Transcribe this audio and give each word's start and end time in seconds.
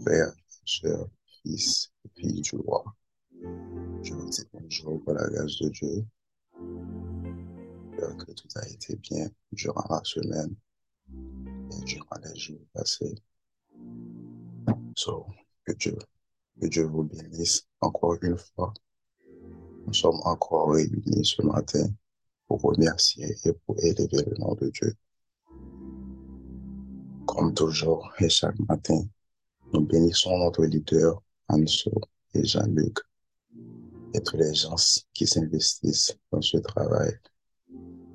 frères, 0.00 0.34
sœurs, 0.64 1.08
fils 1.42 1.90
et 2.04 2.20
filles 2.20 2.40
du 2.42 2.56
roi. 2.56 2.84
Je 4.02 4.14
vous 4.14 4.28
dis 4.28 4.42
bonjour 4.52 5.04
par 5.04 5.14
la 5.14 5.28
grâce 5.28 5.58
de 5.58 5.68
Dieu. 5.70 6.06
J'espère 7.90 8.16
que 8.18 8.32
tout 8.32 8.48
a 8.56 8.68
été 8.68 8.96
bien 8.96 9.28
durant 9.52 9.84
la 9.88 10.00
semaine 10.04 10.54
et 11.08 11.84
durant 11.84 12.18
les 12.24 12.38
jours 12.38 12.60
passés. 12.72 13.14
So, 14.96 15.26
que 15.64 15.72
Dieu, 15.72 15.96
que 16.60 16.66
Dieu 16.66 16.84
vous 16.84 17.04
bénisse 17.04 17.66
encore 17.80 18.16
une 18.22 18.38
fois. 18.38 18.72
Nous 19.86 19.92
sommes 19.92 20.20
encore 20.24 20.72
réunis 20.72 21.24
ce 21.24 21.42
matin 21.42 21.86
pour 22.46 22.60
remercier 22.62 23.36
et 23.44 23.52
pour 23.52 23.76
élever 23.82 24.24
le 24.24 24.36
nom 24.38 24.54
de 24.54 24.68
Dieu. 24.70 24.94
Comme 27.26 27.54
toujours 27.54 28.12
et 28.18 28.28
chaque 28.28 28.58
matin, 28.60 29.02
nous 29.72 29.80
bénissons 29.80 30.38
notre 30.38 30.64
leader, 30.64 31.22
Anso 31.48 31.92
et 32.34 32.44
Jean-Luc, 32.44 32.98
et 34.14 34.20
tous 34.20 34.36
les 34.36 34.54
gens 34.54 34.76
qui 35.12 35.26
s'investissent 35.26 36.16
dans 36.30 36.40
ce 36.40 36.58
travail, 36.58 37.18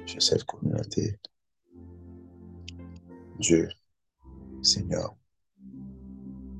sur 0.05 0.21
cette 0.21 0.43
communauté. 0.43 1.19
Dieu, 3.39 3.69
Seigneur, 4.61 5.15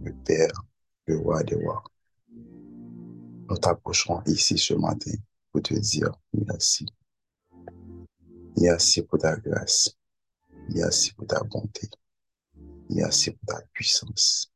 le 0.04 0.14
Père, 0.26 0.54
le 1.08 1.18
Roi 1.18 1.44
des 1.44 1.56
Rois, 1.56 1.84
nous 3.50 3.58
t'approchons 3.58 4.22
ici 4.26 4.58
ce 4.58 4.74
matin 4.74 5.12
pour 5.52 5.62
te 5.62 5.74
dire 5.74 6.12
merci. 6.34 6.86
Merci 8.58 9.02
pour 9.04 9.20
ta 9.20 9.36
grâce. 9.38 9.96
Merci 10.70 11.14
pour 11.14 11.28
ta 11.28 11.44
bonté. 11.44 11.90
Merci 12.90 13.32
pour 13.32 13.46
ta 13.46 13.62
puissance. 13.74 14.51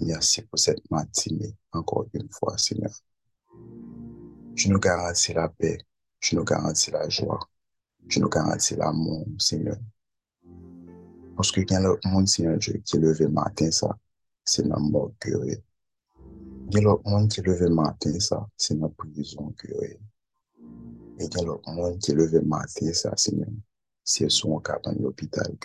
Merci 0.00 0.42
pour 0.42 0.58
cette 0.58 0.90
matinée, 0.90 1.54
encore 1.72 2.06
une 2.12 2.28
fois, 2.30 2.58
Seigneur. 2.58 2.92
Tu 4.56 4.68
nous 4.68 4.78
garantis 4.78 5.32
la 5.32 5.48
paix, 5.48 5.78
tu 6.20 6.36
nous 6.36 6.44
garantis 6.44 6.90
la 6.90 7.08
joie, 7.08 7.38
tu 8.08 8.20
nous 8.20 8.28
garantis 8.28 8.74
l'amour, 8.74 9.26
Seigneur. 9.38 9.76
Parce 11.36 11.52
que 11.52 11.60
quand 11.60 11.80
le 11.80 11.98
monde, 12.04 12.28
Seigneur 12.28 12.58
Dieu, 12.58 12.82
qui 12.84 12.96
est 12.96 13.00
levé 13.00 13.24
le 13.24 13.30
matin, 13.30 13.70
ça, 13.70 13.96
c'est 14.44 14.64
notre 14.64 14.82
mort 14.82 15.12
curée. 15.18 15.62
Il 16.70 16.82
y 16.82 16.86
a 16.86 16.96
monde 17.04 17.28
qui 17.28 17.40
est 17.40 17.44
levé 17.44 17.68
le 17.68 17.74
matin, 17.74 18.18
ça, 18.18 18.46
c'est 18.56 18.74
notre 18.74 18.96
prison 18.96 19.52
curée. 19.52 19.98
Et 21.18 21.24
il 21.24 21.38
y 21.38 21.44
a 21.44 21.72
monde 21.72 21.98
qui 21.98 22.10
est 22.10 22.14
levé 22.14 22.38
le 22.38 22.46
matin, 22.46 22.92
ça, 22.92 23.16
Seigneur, 23.16 23.48
c'est 24.02 24.30
son 24.30 24.58
cas 24.58 24.78
dans 24.82 24.92
l'hôpital. 24.92 25.56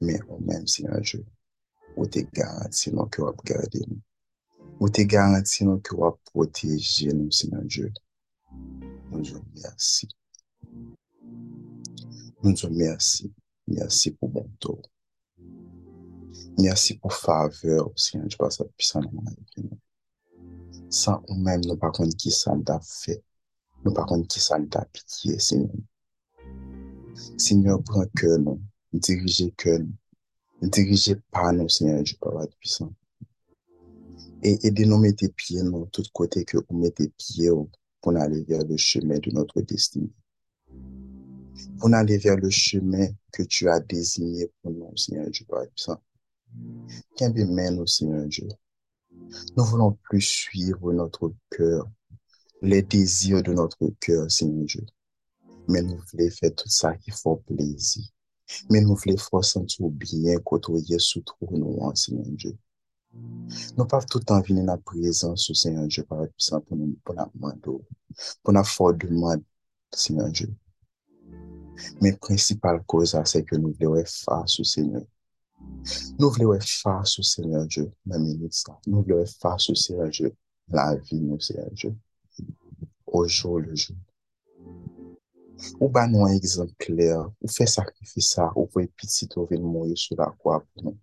Mais 0.00 0.20
au 0.28 0.38
même, 0.38 0.66
Seigneur 0.66 1.00
Dieu, 1.00 1.24
ou 1.96 2.06
te 2.06 2.22
garanti 2.36 2.92
nou 2.94 3.08
ki 3.12 3.24
wap 3.24 3.42
gade 3.46 3.82
nou. 3.86 4.00
Ou 4.80 4.88
te 4.88 5.04
garanti 5.04 5.66
nou 5.68 5.80
ki 5.84 5.96
wap 5.98 6.16
proteje 6.32 7.12
nou, 7.12 7.28
Senyon 7.34 7.66
Diyo. 7.68 7.90
Nou 9.10 9.20
diyo 9.20 9.42
mersi. 9.58 10.08
Nou 12.40 12.54
diyo 12.54 12.70
mersi. 12.72 13.28
Mersi 13.68 14.14
pou 14.16 14.32
bonto. 14.32 14.78
Mersi 16.56 16.96
pou 17.02 17.12
faveur, 17.12 17.92
Senyon 18.00 18.32
Diyo, 18.32 18.48
sa 18.54 18.64
pisan 18.72 19.04
nan 19.04 19.20
man 19.20 19.36
epi 19.36 19.66
nou. 19.66 19.80
San 20.90 21.20
ou 21.28 21.36
men 21.36 21.60
nou 21.68 21.76
pa 21.78 21.92
kon 21.94 22.08
ki 22.16 22.32
san 22.34 22.64
da 22.66 22.80
fe. 22.86 23.20
Nou 23.84 23.92
pa 23.96 24.08
kon 24.08 24.24
ki 24.24 24.40
san 24.42 24.64
da 24.72 24.86
pitiye, 24.88 25.36
Senyon. 25.44 25.84
Senyon 27.36 27.84
pran 27.84 28.08
ke 28.16 28.32
nou. 28.40 28.56
Dirije 28.96 29.52
ke 29.60 29.76
nou. 29.84 29.99
Dirigez 30.68 31.16
par 31.30 31.52
nous, 31.52 31.68
Seigneur 31.68 32.02
Dieu, 32.02 32.16
par 32.20 32.32
votre 32.32 32.56
puissance. 32.56 32.92
Et 34.42 34.58
aidez-nous 34.66 34.96
à 34.96 35.00
mettre 35.00 35.26
pieds 35.36 35.62
dans 35.62 35.86
tous 35.86 36.08
côtés 36.12 36.44
que 36.44 36.58
vous 36.58 36.78
mettez 36.78 37.08
pieds 37.08 37.50
pour 38.00 38.16
aller 38.16 38.42
vers 38.44 38.64
le 38.64 38.76
chemin 38.76 39.18
de 39.18 39.30
notre 39.32 39.60
destinée. 39.60 40.10
Pour 41.78 41.92
aller 41.94 42.16
vers 42.18 42.36
le 42.36 42.48
chemin 42.48 43.08
que 43.32 43.42
tu 43.42 43.68
as 43.68 43.80
désigné 43.80 44.50
pour 44.62 44.72
nous, 44.72 44.96
Seigneur 44.96 45.28
Dieu, 45.30 45.44
par 45.48 45.60
votre 45.60 45.72
puissance. 45.72 45.98
Qu'un 47.16 47.30
nous, 47.30 47.86
Seigneur 47.86 48.26
Dieu. 48.26 48.48
Nous 49.56 49.64
voulons 49.64 49.98
plus 50.02 50.22
suivre 50.22 50.92
notre 50.92 51.34
cœur, 51.50 51.88
les 52.62 52.82
désirs 52.82 53.42
de 53.42 53.52
notre 53.52 53.88
cœur, 54.00 54.30
Seigneur 54.30 54.64
Dieu. 54.64 54.86
Mais 55.68 55.82
nous 55.82 55.98
voulons 56.10 56.30
faire 56.30 56.54
tout 56.54 56.68
ça 56.68 56.96
qui 56.96 57.10
fait 57.10 57.36
plaisir. 57.46 58.04
Men 58.70 58.86
nou 58.88 58.98
vle 59.00 59.16
fwa 59.20 59.42
sentou 59.46 59.90
byen 60.02 60.42
kotoye 60.46 60.98
sou 61.02 61.22
trou 61.26 61.58
nou 61.58 61.86
an 61.86 61.96
Seigneur 61.98 62.30
Dieu. 62.34 62.56
Nou 63.76 63.86
pav 63.90 64.06
toutan 64.10 64.44
vini 64.46 64.62
na 64.66 64.76
prezant 64.90 65.38
sou 65.42 65.58
Seigneur 65.58 65.88
Dieu 65.90 66.06
parat 66.08 66.32
pisan 66.36 66.62
pou 66.66 66.78
nou 66.78 66.94
pou 67.04 67.16
na 67.18 67.26
mando, 67.42 67.80
pou 68.42 68.54
na 68.54 68.62
fwa 68.66 68.92
duman 68.94 69.42
Seigneur 69.94 70.30
Dieu. 70.30 70.52
Men 72.02 72.18
prinsipal 72.22 72.82
koza 72.90 73.24
se 73.32 73.42
ke 73.46 73.58
nou 73.58 73.74
vle 73.78 73.94
wè 73.94 74.04
fwa 74.10 74.42
sou 74.50 74.66
Seigneur. 74.68 75.06
Nou 76.20 76.30
vle 76.34 76.50
wè 76.52 76.60
fwa 76.66 77.00
sou 77.08 77.26
Seigneur 77.26 77.66
Dieu 77.66 77.88
nan 78.06 78.26
menit 78.26 78.54
sa. 78.56 78.76
Nou 78.86 79.06
vle 79.06 79.22
wè 79.22 79.26
fwa 79.38 79.56
sou 79.62 79.78
Seigneur 79.78 80.12
Dieu 80.14 80.34
la 80.74 80.92
vi 80.94 81.18
nou 81.22 81.40
Seigneur 81.42 81.72
Dieu. 81.74 81.96
Ojo 83.06 83.58
le 83.58 83.74
jou. 83.74 83.96
Ou 85.78 85.90
ba 85.92 86.06
nou 86.08 86.26
an 86.26 86.36
egzant 86.36 86.72
kler, 86.80 87.18
ou 87.40 87.50
fe 87.50 87.66
sakrifisa, 87.68 88.48
ou 88.54 88.68
pou 88.70 88.84
epitit 88.84 89.36
ou 89.36 89.48
ven 89.50 89.64
mouye 89.64 89.98
sou 89.98 90.18
la 90.20 90.30
kwa 90.38 90.62
pou 90.62 90.90
nou. 90.90 90.98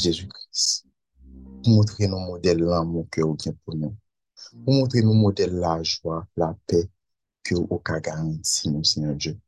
Jezu 0.00 0.26
Kris, 0.32 0.84
Ou 1.64 1.70
moutre 1.72 2.04
nou 2.12 2.20
model 2.20 2.58
lan 2.68 2.84
moun 2.84 3.06
ke 3.08 3.22
ou 3.24 3.36
gen 3.40 3.54
pou 3.64 3.72
nou. 3.72 3.96
Ou 4.66 4.74
moutre 4.76 5.00
nou 5.00 5.16
model 5.16 5.54
la 5.62 5.78
jwa, 5.80 6.18
la 6.36 6.50
pe, 6.68 6.82
ke 7.44 7.56
ou 7.56 7.78
ka 7.80 7.96
garanti 8.04 8.68
nou, 8.68 8.84
Seigneur 8.84 9.16
Dieu. 9.16 9.38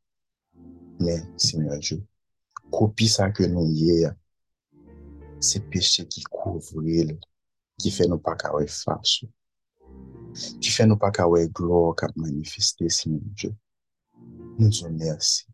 Men, 1.00 1.26
Seigneur 1.36 1.76
Dieu, 1.76 2.00
kopi 2.72 3.08
sa 3.12 3.28
ke 3.36 3.48
nou 3.52 3.68
ye, 3.68 4.08
se 5.44 5.60
peche 5.68 6.06
ki 6.08 6.24
kouvri 6.32 7.04
lè, 7.10 7.18
ki 7.84 7.92
fe 7.92 8.08
nou 8.08 8.22
pa 8.24 8.32
kawe 8.40 8.64
fapsou. 8.72 9.28
Ki 10.56 10.72
fe 10.72 10.88
nou 10.88 10.96
pa 11.00 11.12
kawe 11.12 11.44
glor 11.52 11.92
kap 12.00 12.16
manifeste, 12.16 12.88
Senyor 12.88 13.28
Diyo. 13.36 13.52
nou 14.58 14.72
sou 14.72 14.90
mersi. 14.92 15.44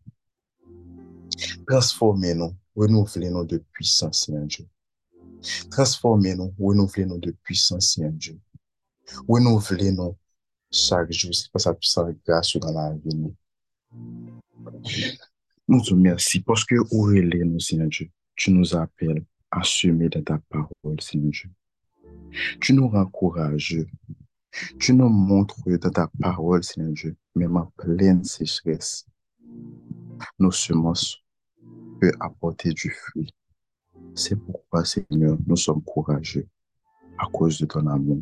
Transforme 1.67 2.33
nou, 2.37 2.53
renouvle 2.77 3.29
nou 3.33 3.45
de 3.47 3.59
pwisans 3.73 4.25
yon 4.29 4.47
Diyo. 4.47 4.67
Transforme 5.73 6.35
nou, 6.39 6.53
renouvle 6.59 7.05
nou 7.09 7.19
de 7.21 7.33
pwisans 7.45 7.93
yon 7.99 8.15
Diyo. 8.17 8.37
Renouvle 9.27 9.91
nou 9.95 10.15
chak 10.73 11.11
jou, 11.13 11.33
se 11.35 11.49
pa 11.53 11.61
sa 11.61 11.75
pwisans 11.77 12.15
grasyo 12.25 12.61
dan 12.63 12.77
la 12.77 12.87
avi 12.93 13.15
nou. 13.17 13.33
Nou 15.69 15.83
sou 15.83 15.97
mersi, 15.99 16.41
poske 16.43 16.79
ou 16.89 17.07
rele 17.11 17.43
nou, 17.45 17.61
Seigneur 17.63 17.91
Dieu, 17.91 18.09
tu 18.39 18.53
nou 18.53 18.67
apel, 18.79 19.21
asume 19.53 20.09
de 20.11 20.23
ta 20.25 20.39
parol, 20.49 20.97
Seigneur 21.01 21.31
Dieu. 21.31 21.51
Tu 22.59 22.73
nou 22.73 22.89
renkourage, 22.89 23.83
Tu 24.79 24.93
nous 24.93 25.09
montres 25.09 25.59
dans 25.65 25.89
ta 25.89 26.09
parole, 26.19 26.63
Seigneur 26.63 26.93
Dieu, 26.93 27.15
même 27.35 27.57
en 27.57 27.65
pleine 27.77 28.23
sécheresse, 28.23 29.05
nos 30.37 30.51
semences 30.51 31.17
peuvent 31.99 32.11
apporter 32.19 32.69
du 32.69 32.89
fruit. 32.91 33.33
C'est 34.13 34.35
pourquoi, 34.35 34.85
Seigneur, 34.85 35.37
nous 35.47 35.55
sommes 35.55 35.81
courageux 35.81 36.47
à 37.17 37.25
cause 37.31 37.59
de 37.59 37.65
ton 37.65 37.87
amour, 37.87 38.21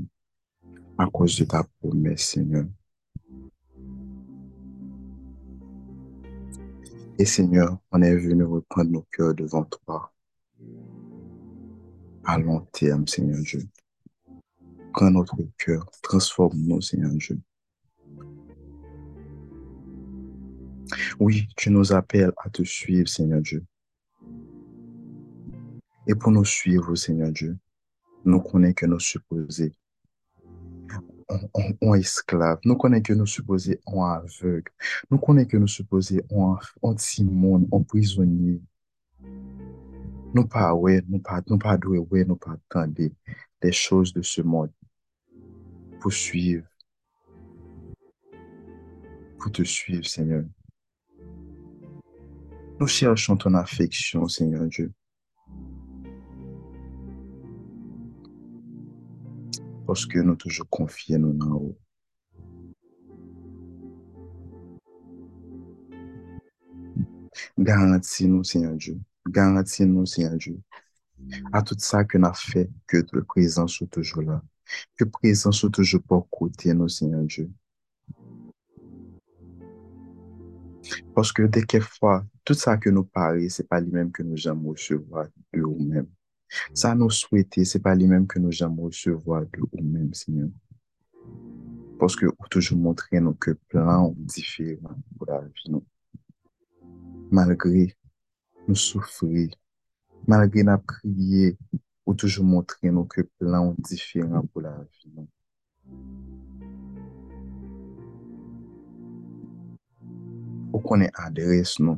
à 0.98 1.08
cause 1.08 1.38
de 1.38 1.46
ta 1.46 1.64
promesse, 1.80 2.30
Seigneur. 2.30 2.66
Et 7.20 7.26
Seigneur, 7.26 7.78
on 7.92 8.02
est 8.02 8.16
venu 8.16 8.44
reprendre 8.44 8.90
nos 8.90 9.06
cœurs 9.12 9.36
devant 9.36 9.64
toi 9.66 10.12
à 12.24 12.38
long 12.38 12.62
terme, 12.72 13.08
Seigneur 13.08 13.42
Dieu. 13.42 13.62
Prends 14.94 15.10
notre 15.10 15.38
cœur, 15.58 15.90
transforme-nous, 16.04 16.82
Seigneur 16.82 17.12
Dieu. 17.12 17.40
Oui, 21.20 21.48
tu 21.56 21.70
nous 21.70 21.94
appelles 21.94 22.34
à 22.44 22.50
te 22.50 22.64
suivre, 22.64 23.08
Seigneur 23.08 23.42
Dieu. 23.42 23.64
Et 26.08 26.16
pour 26.16 26.32
nous 26.32 26.44
suivre, 26.44 26.94
Seigneur 26.96 27.32
Dieu, 27.32 27.58
nous 28.26 28.42
connaissons 28.42 28.74
que 28.74 28.86
nous 28.86 29.00
supposés 29.00 29.72
en 31.82 31.94
esclaves, 31.94 32.60
nous 32.66 32.76
connaissons 32.76 33.04
que 33.04 33.14
nous 33.14 33.26
supposés 33.26 33.80
en 33.86 34.04
aveugles, 34.04 34.72
nous 35.10 35.18
connaissons 35.18 35.50
que 35.50 35.58
nous 35.58 35.68
supposés 35.68 36.22
en, 36.30 36.58
en 36.82 36.96
timon, 36.96 37.66
en 37.72 37.82
prisonniers. 37.82 38.62
Nous 40.34 40.46
pas 40.46 40.74
ouais, 40.74 41.02
nous 41.08 41.20
pas 41.20 41.42
nous 41.48 41.58
pas 41.58 41.78
doué, 41.78 42.00
ouais, 42.00 42.26
nous 42.26 42.36
pas 42.36 42.52
attendre 42.52 42.94
les 43.64 43.72
choses 43.72 44.12
de 44.14 44.22
ce 44.22 44.42
monde 44.42 44.72
pour 46.02 46.12
suivre, 46.12 46.68
pour 49.40 49.52
te 49.52 49.64
suivre, 49.64 50.06
Seigneur. 50.06 50.44
Nous 52.80 52.88
cherchons 52.88 53.38
ton 53.38 53.54
affection, 53.54 54.28
Seigneur 54.28 54.66
Dieu. 54.66 54.92
Paske 59.92 60.22
nou 60.24 60.40
toujou 60.40 60.64
konfye 60.72 61.18
nou 61.20 61.36
nan 61.36 61.52
ou. 61.58 61.74
Garanti 67.60 68.30
nou, 68.32 68.46
Seigneur 68.48 68.78
Dieu. 68.78 68.96
Garanti 69.28 69.84
nou, 69.86 70.06
Seigneur 70.08 70.38
Dieu. 70.38 70.62
A 71.52 71.62
tout 71.62 71.84
sa 71.84 72.06
ke 72.08 72.22
na 72.22 72.32
fe, 72.32 72.70
ke 72.88 73.04
le 73.12 73.26
prezant 73.28 73.68
sou 73.68 73.90
toujou 73.92 74.24
la. 74.24 74.40
que 74.98 75.06
présence 75.06 75.58
soit 75.58 75.70
toujours 75.70 76.02
pour 76.04 76.30
côté 76.30 76.74
nous, 76.74 76.88
Seigneur 76.88 77.24
Dieu. 77.24 77.50
Parce 81.14 81.32
que 81.32 81.44
dès 81.44 81.64
quelquefois, 81.64 82.26
tout 82.44 82.54
ça 82.54 82.78
que 82.78 82.90
nous 82.90 83.04
parlons, 83.04 83.48
c'est 83.50 83.68
pas 83.68 83.80
lui-même 83.80 84.12
que 84.12 84.24
nous 84.24 84.38
j'aime 84.38 84.68
recevoir 84.68 85.28
de 85.54 85.60
nous-mêmes. 85.60 86.10
Ça 86.74 86.96
nous 86.96 87.10
souhaiter, 87.10 87.66
c'est 87.66 87.80
pas 87.80 87.96
lui-même 87.96 88.28
que 88.28 88.40
nous 88.40 88.52
j'aime 88.52 88.80
recevoir 88.80 89.44
de 89.44 89.60
nous-mêmes, 89.74 90.14
Seigneur. 90.14 90.50
Parce 92.00 92.16
que 92.16 92.26
on 92.26 92.48
toujours 92.50 92.78
montrer 92.78 93.20
nos 93.20 93.34
que 93.34 93.52
plans 93.52 94.14
différents 94.18 95.00
pour 95.18 95.28
la 95.28 95.42
vie, 95.42 95.70
nous. 95.70 95.86
Malgré 97.30 97.96
nous 98.68 98.76
souffrir, 98.76 99.50
malgré 100.28 100.64
nous 100.64 100.78
prier, 100.80 101.58
ou 102.12 102.16
toujou 102.16 102.44
montre 102.44 102.92
nou 102.92 103.08
ke 103.08 103.24
plan 103.40 103.70
ou 103.70 103.76
diferan 103.88 104.44
pou 104.52 104.60
la 104.60 104.74
vi 104.84 105.08
nou. 105.16 105.28
Ou 110.76 110.82
konen 110.84 111.08
adres 111.24 111.78
nou. 111.80 111.96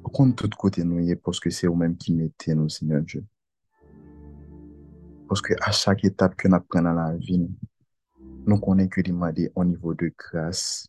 Ou 0.00 0.08
konen 0.08 0.32
tout 0.40 0.56
kote 0.56 0.86
nou 0.88 1.04
ye, 1.04 1.18
poske 1.20 1.52
se 1.52 1.68
ou 1.68 1.76
menm 1.76 1.98
ki 2.00 2.16
mette 2.16 2.56
nou, 2.56 2.72
Seigneur 2.72 3.04
Dieu. 3.04 3.20
Poske 5.28 5.60
a 5.60 5.72
chak 5.76 6.06
etap 6.08 6.38
ke 6.40 6.48
nap 6.48 6.64
pren 6.72 6.88
nan 6.88 6.96
la 6.96 7.10
vi 7.20 7.42
nou, 7.42 7.52
nou 8.48 8.56
konen 8.64 8.88
ke 8.88 9.04
li 9.04 9.12
made 9.12 9.50
o 9.52 9.68
nivou 9.68 9.92
de 9.92 10.14
grase 10.16 10.88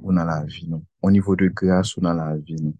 ou 0.00 0.16
nan 0.16 0.32
la 0.32 0.40
vi 0.48 0.64
nou. 0.64 0.80
O 1.04 1.12
nivou 1.12 1.36
de 1.36 1.52
grase 1.52 2.00
ou 2.00 2.08
nan 2.08 2.16
la 2.16 2.32
vi 2.40 2.56
nou. 2.56 2.72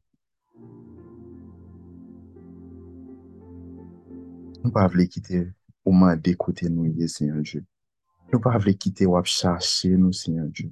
Nou 4.60 4.72
pa 4.74 4.84
vle 4.92 5.06
kite 5.08 5.38
ou 5.86 5.94
ouman 5.94 6.18
dekote 6.20 6.68
nou 6.68 6.84
ye, 6.84 7.08
Seigneur 7.08 7.40
Dieu. 7.40 7.64
Nou 8.28 8.42
pa 8.44 8.58
vle 8.60 8.74
kite 8.76 9.08
wap 9.08 9.28
chache 9.30 9.88
nou, 9.96 10.12
Seigneur 10.12 10.50
Dieu, 10.52 10.68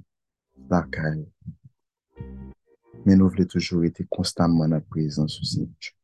lakay. 0.69 1.23
Men 3.01 3.17
nou 3.17 3.33
vle 3.33 3.47
toujou 3.49 3.81
ete 3.87 4.05
konstanman 4.13 4.75
na 4.75 4.81
prezans, 4.93 5.39
ou, 5.41 5.49
Seigneur 5.49 5.73
Dieu. 5.81 5.95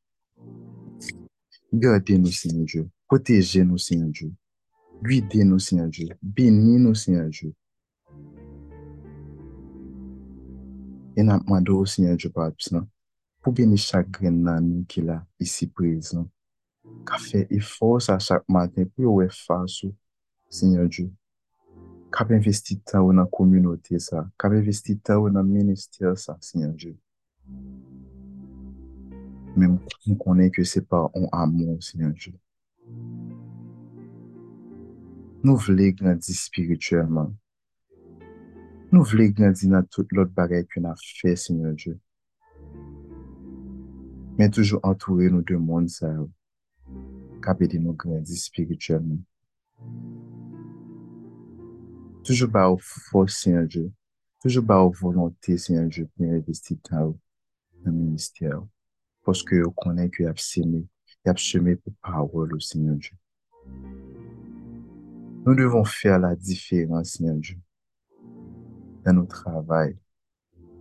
Gade 1.76 2.18
nou, 2.18 2.34
Seigneur 2.34 2.66
Dieu. 2.66 2.90
Proteje 3.08 3.64
nou, 3.64 3.78
Seigneur 3.78 4.10
Dieu. 4.10 4.34
Guide 5.06 5.46
nou, 5.46 5.60
Seigneur 5.60 5.90
Dieu. 5.90 6.10
Beni 6.22 6.80
nou, 6.80 6.96
Seigneur 6.96 7.30
Dieu. 7.30 7.54
E 11.16 11.24
nan 11.24 11.44
mwado, 11.46 11.86
Seigneur 11.86 12.18
Dieu, 12.18 12.34
pa 12.34 12.50
apis 12.50 12.74
nan. 12.74 12.90
Pou 13.46 13.54
beni 13.54 13.78
chak 13.78 14.10
gren 14.18 14.42
nan 14.48 14.66
nou 14.66 14.90
ki 14.90 15.06
la, 15.06 15.22
isi 15.38 15.70
prezant. 15.70 16.26
Ka 17.06 17.18
fe 17.22 17.46
efor 17.54 18.02
a 18.10 18.18
chak 18.19 18.44
maten 18.50 18.90
pou 18.90 19.06
yo 19.06 19.12
we 19.19 19.28
fasyo, 19.30 19.92
Senyor 20.50 20.88
Djo. 20.90 21.10
Kap 22.10 22.31
investi 22.31 22.80
ta 22.81 23.02
ou 23.04 23.13
nan 23.13 23.28
komyounote 23.30 24.00
sa, 24.02 24.24
kap 24.42 24.54
investi 24.57 24.96
ta 24.98 25.19
ou 25.19 25.30
nan 25.30 25.46
minister 25.46 26.16
sa, 26.18 26.34
Senyor 26.42 26.74
Djo. 26.74 26.94
Men 29.56 29.75
mwen 29.78 30.18
konen 30.19 30.50
ke 30.52 30.66
se 30.66 30.81
pa 30.81 31.04
an 31.13 31.28
amon, 31.30 31.78
Senyor 31.86 32.16
Djo. 32.18 32.34
Nou 35.46 35.62
vle 35.62 35.92
grandi 35.94 36.34
spirituelman. 36.34 37.30
Nou 38.90 39.06
vle 39.06 39.28
grandi 39.30 39.69
nan 39.69 39.86
tout 39.94 40.10
lot 40.18 40.34
bagay 40.34 40.66
ke 40.66 40.81
nan 40.81 40.98
fe, 40.98 41.36
Senyor 41.38 41.78
Djo. 41.78 41.94
Men 44.40 44.50
toujou 44.50 44.81
antoure 44.81 45.30
nou 45.30 45.46
de 45.46 45.60
moun 45.62 45.86
sa 45.92 46.10
ou. 46.16 46.31
kap 47.46 47.62
ede 47.62 47.78
nou 47.78 47.94
grandi 47.94 48.38
spirituelman. 48.42 49.22
Toujou 52.26 52.50
ba 52.50 52.66
ou 52.72 52.80
fos, 52.82 53.38
Seigneur 53.38 53.68
Dieu. 53.68 53.94
Toujou 54.42 54.64
ba 54.64 54.82
ou 54.82 54.92
volonté, 54.92 55.58
Seigneur 55.58 55.88
Dieu, 55.88 56.10
pou 56.16 56.26
yon 56.26 56.40
investi 56.40 56.74
ta 56.82 57.04
ou 57.06 57.14
nan 57.86 57.94
minister. 57.94 58.58
Poske 59.22 59.60
yo 59.62 59.70
konen 59.78 60.10
ki 60.10 60.26
ap 60.26 60.42
seme, 60.42 60.82
ap 61.30 61.38
seme 61.38 61.78
pou 61.78 61.94
parol 62.02 62.58
ou, 62.58 62.62
Seigneur 62.62 62.98
Dieu. 62.98 63.14
Nou 65.46 65.54
devon 65.54 65.86
fè 65.86 66.18
la 66.18 66.34
diferans, 66.34 67.06
Seigneur 67.06 67.38
Dieu. 67.38 67.62
Nan 69.06 69.20
nou 69.20 69.30
travay, 69.30 69.94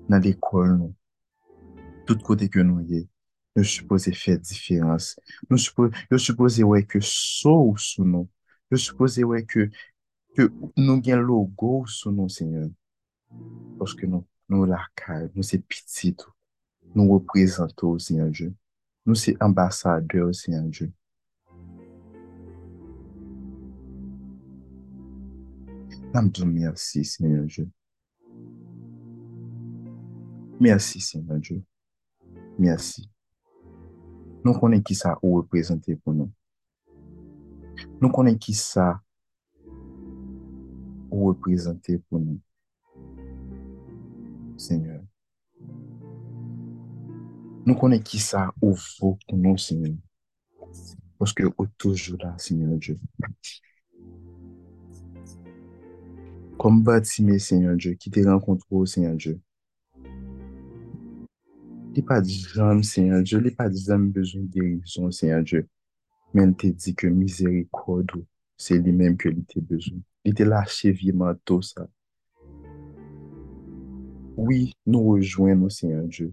nan 0.08 0.24
l'ekol 0.24 0.72
nou, 0.78 0.94
tout 2.08 2.24
kote 2.24 2.48
ke 2.48 2.64
nou 2.64 2.80
ye, 2.88 3.04
nou 3.54 3.66
suppose 3.66 4.12
fè 4.18 4.36
diferans. 4.42 5.12
Nou 5.48 5.60
suppose, 5.60 6.04
yo 6.10 6.18
suppose 6.18 6.66
wè 6.66 6.82
ke 6.86 7.00
sou 7.06 7.74
sou 7.78 8.06
nou. 8.06 8.28
Yo 8.72 8.80
suppose 8.80 9.22
wè 9.30 9.44
ke, 9.46 9.68
ke 10.34 10.48
nou 10.80 10.98
gen 11.04 11.22
logo 11.22 11.84
sou 11.90 12.12
nou, 12.14 12.30
Seigneur. 12.32 12.70
Poske 13.78 14.08
nou, 14.10 14.26
nou 14.50 14.66
lakay, 14.68 15.28
nou 15.34 15.46
se 15.46 15.60
pitit, 15.62 16.26
nou 16.94 17.14
reprezentou, 17.14 17.98
Seigneur 18.02 18.30
Dieu. 18.34 18.52
Nou 19.06 19.18
se 19.18 19.36
ambasadeur, 19.42 20.34
Seigneur 20.34 20.68
Dieu. 20.70 20.92
Namdou 26.14 26.46
mersi, 26.46 27.04
Seigneur 27.04 27.46
Dieu. 27.46 27.68
Mersi, 30.60 31.00
Seigneur 31.00 31.40
Dieu. 31.40 31.62
Mersi. 32.56 33.13
Nou 34.44 34.52
konen 34.60 34.82
ki 34.84 34.92
sa 34.92 35.14
ou 35.22 35.38
reprezentè 35.38 35.94
pou 36.04 36.12
nou. 36.12 36.28
Nou 37.96 38.12
konen 38.12 38.36
ki 38.36 38.52
sa 38.52 38.90
ou 41.08 41.30
reprezentè 41.30 41.96
pou 42.04 42.20
nou. 42.20 42.36
Seigneur. 44.60 45.00
Nou 47.64 47.78
konen 47.80 48.04
ki 48.04 48.20
sa 48.20 48.50
ou 48.60 48.76
vò 48.76 49.14
pou 49.24 49.40
nou, 49.40 49.56
Seigneur. 49.56 49.96
Poske 51.16 51.48
ou 51.48 51.64
toujou 51.80 52.20
la, 52.20 52.34
Seigneur 52.36 52.76
Dieu. 52.76 53.00
Kom 56.60 56.84
bat 56.84 57.08
si 57.08 57.24
me, 57.24 57.40
Seigneur 57.40 57.80
Dieu, 57.80 57.96
ki 57.96 58.12
te 58.12 58.28
renkontrou, 58.28 58.84
Seigneur 58.84 59.16
Dieu. 59.16 59.40
Li 61.94 62.02
pa 62.02 62.20
di 62.20 62.34
jam, 62.34 62.82
Seigneur 62.82 63.22
Diyo, 63.22 63.38
li 63.38 63.52
pa 63.54 63.68
di 63.70 63.78
jam 63.78 64.08
bezon 64.10 64.48
gerizon, 64.50 65.12
Seigneur 65.14 65.44
Diyo. 65.46 65.60
Men 66.34 66.50
te 66.58 66.72
di 66.74 66.90
ke 66.90 67.06
mizeri 67.06 67.68
kodo, 67.70 68.24
se 68.58 68.74
li 68.82 68.90
menm 68.90 69.14
ke 69.14 69.30
li 69.30 69.44
te 69.46 69.62
bezon. 69.62 70.00
Li 70.26 70.32
te 70.34 70.42
lache 70.42 70.90
vieman 70.90 71.38
to 71.46 71.60
sa. 71.62 71.86
Oui, 74.34 74.72
nou 74.82 75.14
rejoen 75.14 75.62
nou, 75.62 75.70
Seigneur 75.70 76.08
Diyo. 76.10 76.32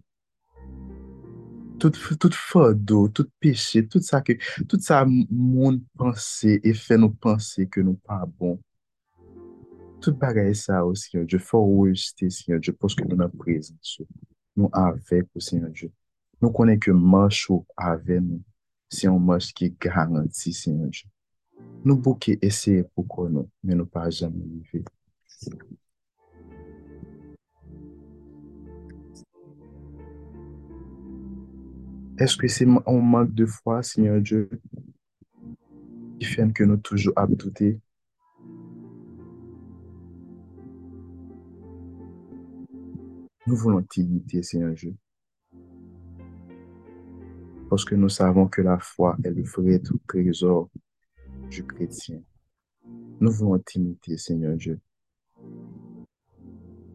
Tout, 1.77 1.94
tout 2.18 2.34
fodo, 2.34 3.06
tout 3.10 3.30
peche, 3.38 3.86
tout 3.86 4.01
sa, 4.01 4.24
ke, 4.25 4.39
tout 4.65 4.82
sa 4.82 5.03
moun 5.06 5.77
pense 5.94 6.58
e 6.58 6.74
fe 6.74 6.98
nou 6.98 7.13
pense 7.22 7.70
ke 7.70 7.86
nou 7.86 8.01
pa 8.01 8.24
bon. 8.25 8.58
Tout 10.01 10.18
bagay 10.18 10.56
sa 10.58 10.82
ou, 10.82 10.98
oh, 10.98 10.98
Seigneur 10.98 11.30
Diyo, 11.30 11.46
fò 11.46 11.62
ou 11.62 11.86
rejte, 11.86 12.34
Seigneur 12.34 12.65
Diyo, 12.65 12.74
poske 12.82 13.06
nou 13.06 13.22
nan 13.22 13.30
prezen 13.38 13.77
sou. 13.86 14.10
nou 14.58 14.70
avek 14.75 15.27
ou 15.36 15.43
Seigneur 15.43 15.72
Diyo. 15.72 15.91
Nou 16.41 16.53
konen 16.55 16.79
ke 16.81 16.93
mòch 16.96 17.43
ou 17.53 17.65
ave 17.77 18.20
nou, 18.24 18.41
se 18.91 19.05
yon 19.08 19.22
mòch 19.24 19.51
ki 19.58 19.72
garanti 19.81 20.53
Seigneur 20.55 20.89
Diyo. 20.91 21.10
Nou 21.86 22.01
pou 22.01 22.17
ki 22.22 22.38
eseye 22.46 22.84
pou 22.93 23.05
konon, 23.10 23.48
men 23.65 23.81
nou 23.81 23.89
pa 23.89 24.08
jamen 24.10 24.62
vive. 24.72 24.86
Eske 32.22 32.50
se 32.53 32.67
yon 32.67 33.05
mank 33.13 33.31
de 33.38 33.48
fwa, 33.50 33.79
Seigneur 33.86 34.22
Diyo, 34.22 34.46
ki 36.22 36.27
fèm 36.36 36.51
ke 36.53 36.67
nou 36.70 36.77
toujou 36.86 37.15
ap 37.17 37.34
dote, 37.34 37.74
Nou 43.48 43.56
voulons 43.56 43.82
t'imiter, 43.82 44.44
Seigneur 44.44 44.76
Dieu. 44.76 44.96
Parce 47.72 47.84
que 47.84 47.96
nous 47.96 48.10
savons 48.10 48.48
que 48.48 48.62
la 48.62 48.78
foi 48.78 49.18
est 49.24 49.32
le 49.32 49.42
vrai 49.42 49.82
trésor 50.08 50.70
du 51.50 51.66
chrétien. 51.66 52.22
Nous 53.20 53.32
voulons 53.32 53.58
t'imiter, 53.58 54.16
Seigneur 54.18 54.56
Dieu. 54.56 54.80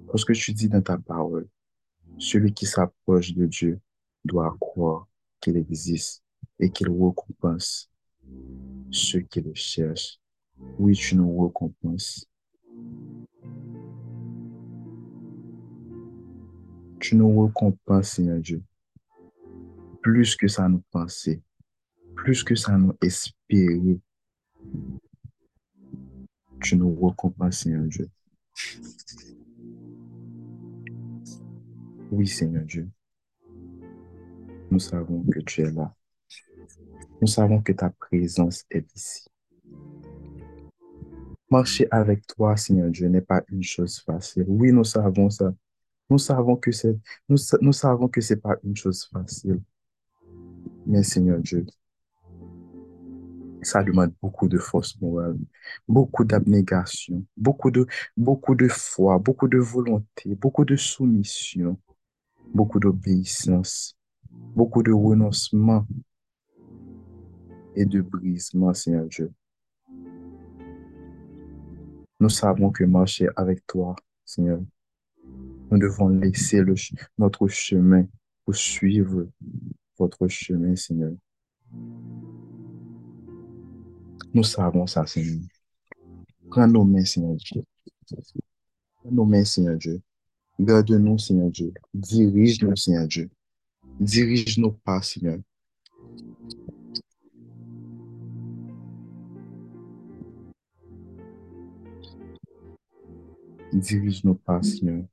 Parce 0.07 0.25
que 0.25 0.35
tu 0.35 0.53
dis 0.53 0.69
dans 0.69 0.83
ta 0.83 0.99
parole, 0.99 1.49
celui 2.17 2.53
qui 2.53 2.65
s'approche 2.65 3.35
de 3.35 3.47
Dieu 3.47 3.81
doit 4.25 4.57
croire 4.61 5.09
qu'il 5.41 5.57
existe 5.57 6.23
et 6.61 6.71
qu'il 6.71 6.91
récompense 6.91 7.91
ceux 8.93 9.21
qui 9.21 9.41
le 9.41 9.53
cherchent 9.55 10.21
Oui, 10.79 10.95
tu 10.95 11.17
nous 11.17 11.45
récompenses. 11.45 12.25
Tu 17.07 17.15
nous 17.15 17.41
récompenses, 17.41 18.15
Seigneur 18.15 18.41
Dieu, 18.41 18.65
plus 20.03 20.35
que 20.35 20.49
ça 20.49 20.69
nous 20.69 20.83
pensait, 20.91 21.41
plus 22.17 22.43
que 22.43 22.57
ça 22.57 22.77
nous 22.77 22.97
espérait. 23.01 24.01
Tu 26.61 26.75
nous 26.75 27.07
récompenses, 27.07 27.61
Seigneur 27.61 27.85
Dieu. 27.85 28.11
Oui, 32.11 32.27
Seigneur 32.27 32.65
Dieu. 32.65 32.89
Nous 34.69 34.81
savons 34.81 35.23
que 35.33 35.39
tu 35.39 35.61
es 35.61 35.71
là. 35.71 35.95
Nous 37.21 37.29
savons 37.29 37.63
que 37.63 37.71
ta 37.71 37.91
présence 37.91 38.65
est 38.69 38.93
ici. 38.97 39.29
Marcher 41.49 41.87
avec 41.89 42.27
toi, 42.27 42.57
Seigneur 42.57 42.91
Dieu, 42.91 43.07
n'est 43.07 43.21
pas 43.21 43.45
une 43.53 43.63
chose 43.63 44.01
facile. 44.01 44.47
Oui, 44.49 44.73
nous 44.73 44.83
savons 44.83 45.31
ça. 45.31 45.55
Nous 46.09 46.19
savons 46.19 46.57
que 46.57 46.71
c'est, 46.73 46.97
nous, 47.29 47.37
nous 47.61 47.73
savons 47.73 48.09
que 48.09 48.21
c'est 48.21 48.37
pas 48.37 48.57
une 48.63 48.77
chose 48.77 49.09
facile. 49.13 49.61
Mais 50.87 51.03
Seigneur 51.03 51.41
Dieu, 51.41 51.67
ça 53.63 53.83
demande 53.83 54.13
beaucoup 54.23 54.49
de 54.49 54.59
force 54.59 55.01
morale, 55.01 55.37
beaucoup 55.89 56.25
d'abnégation, 56.25 57.25
beaucoup 57.37 57.71
de, 57.73 57.87
beaucoup 58.17 58.55
de 58.55 58.69
foi, 58.69 59.19
beaucoup 59.19 59.49
de 59.49 59.59
volonté, 59.59 60.35
beaucoup 60.37 60.65
de 60.65 60.77
soumission, 60.77 61.77
beaucoup 62.55 62.79
d'obéissance, 62.79 63.97
beaucoup 64.31 64.85
de 64.85 64.93
renoncement 64.93 65.85
et 67.75 67.85
de 67.85 68.01
brisement, 68.01 68.73
Seigneur 68.73 69.07
Dieu. 69.07 69.33
Nous 72.21 72.31
savons 72.31 72.71
que 72.71 72.85
marcher 72.85 73.29
avec 73.37 73.67
toi, 73.67 73.95
Seigneur, 74.25 74.61
nous 75.71 75.79
devons 75.79 76.09
laisser 76.09 76.63
notre 77.19 77.49
chemin 77.49 78.07
pour 78.45 78.55
suivre 78.55 79.29
votre 79.99 80.29
chemin, 80.29 80.77
Seigneur. 80.77 81.13
Nous 84.33 84.45
savons 84.45 84.87
ça, 84.87 85.07
Seigneur. 85.07 85.41
Prends 86.49 86.69
nos 86.69 86.85
mains, 86.85 87.05
Seigneur 87.05 87.35
Dieu. 87.37 87.65
Prends 88.95 89.11
nos 89.11 89.25
mains, 89.25 89.45
Seigneur 89.45 89.77
Dieu. 89.77 90.01
Garde-nous, 90.59 91.19
Seigneur 91.19 91.51
Dieu. 91.51 91.73
Dirige-nous, 91.93 92.77
Seigneur 92.77 93.07
Dieu. 93.07 93.31
Dirige 93.99 94.59
nos 94.59 94.73
pas, 94.73 95.03
Seigneur. 95.03 95.39
Dirige 103.73 104.25
nos 104.25 104.35
pas, 104.35 104.63
Seigneur. 104.63 105.05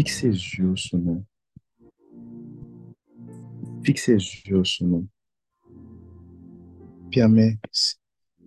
Fixe 0.00 0.22
les 0.22 0.30
yeux 0.30 0.76
sur 0.76 0.98
nous. 0.98 1.22
Fixe 3.84 4.08
les 4.08 4.14
yeux 4.46 4.64
sur 4.64 4.86
nous. 4.86 5.06
Permets 7.12 7.58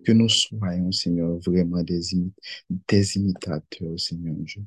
que 0.04 0.10
nous 0.10 0.28
soyons, 0.28 0.90
Seigneur, 0.90 1.38
vraiment 1.38 1.80
des, 1.84 2.00
des 2.88 3.16
imitateurs, 3.16 4.00
Seigneur 4.00 4.34
Dieu. 4.34 4.64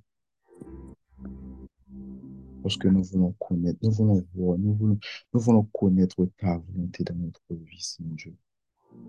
Parce 2.63 2.77
que 2.77 2.87
nous 2.87 3.03
voulons 3.03 3.33
connaître, 3.33 3.79
nous 3.83 3.91
voulons 3.91 4.25
voir, 4.33 4.57
nous 4.57 4.73
voulons, 4.73 4.99
nous 5.33 5.39
voulons 5.41 5.63
connaître 5.63 6.25
ta 6.37 6.57
volonté 6.57 7.03
dans 7.03 7.15
notre 7.15 7.43
vie, 7.49 7.81
Seigneur 7.81 8.15
Dieu. 8.15 8.35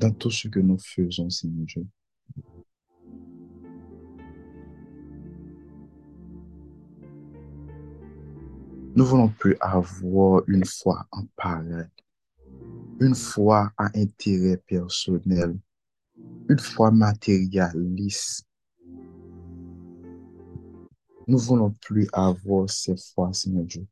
Dans 0.01 0.11
tout 0.11 0.33
ce 0.33 0.49
que 0.49 0.59
nous 0.59 0.79
faisons, 0.79 1.31
Seigneur 1.31 1.65
Dieu. 1.65 1.87
Nous 8.99 9.07
voulons 9.07 9.29
plus 9.29 9.57
avoir 9.61 10.43
une 10.49 10.65
foi 10.65 11.07
en 11.13 11.25
pareil, 11.37 11.87
une 12.99 13.15
foi 13.15 13.73
à 13.79 13.97
intérêt 13.97 14.57
personnel, 14.57 15.57
une 16.49 16.59
foi 16.59 16.91
matérialiste. 16.91 18.45
Nous 21.29 21.39
voulons 21.39 21.73
plus 21.81 22.09
avoir 22.13 22.69
cette 22.69 23.01
foi, 23.15 23.33
Seigneur 23.33 23.67
Dieu. 23.67 23.87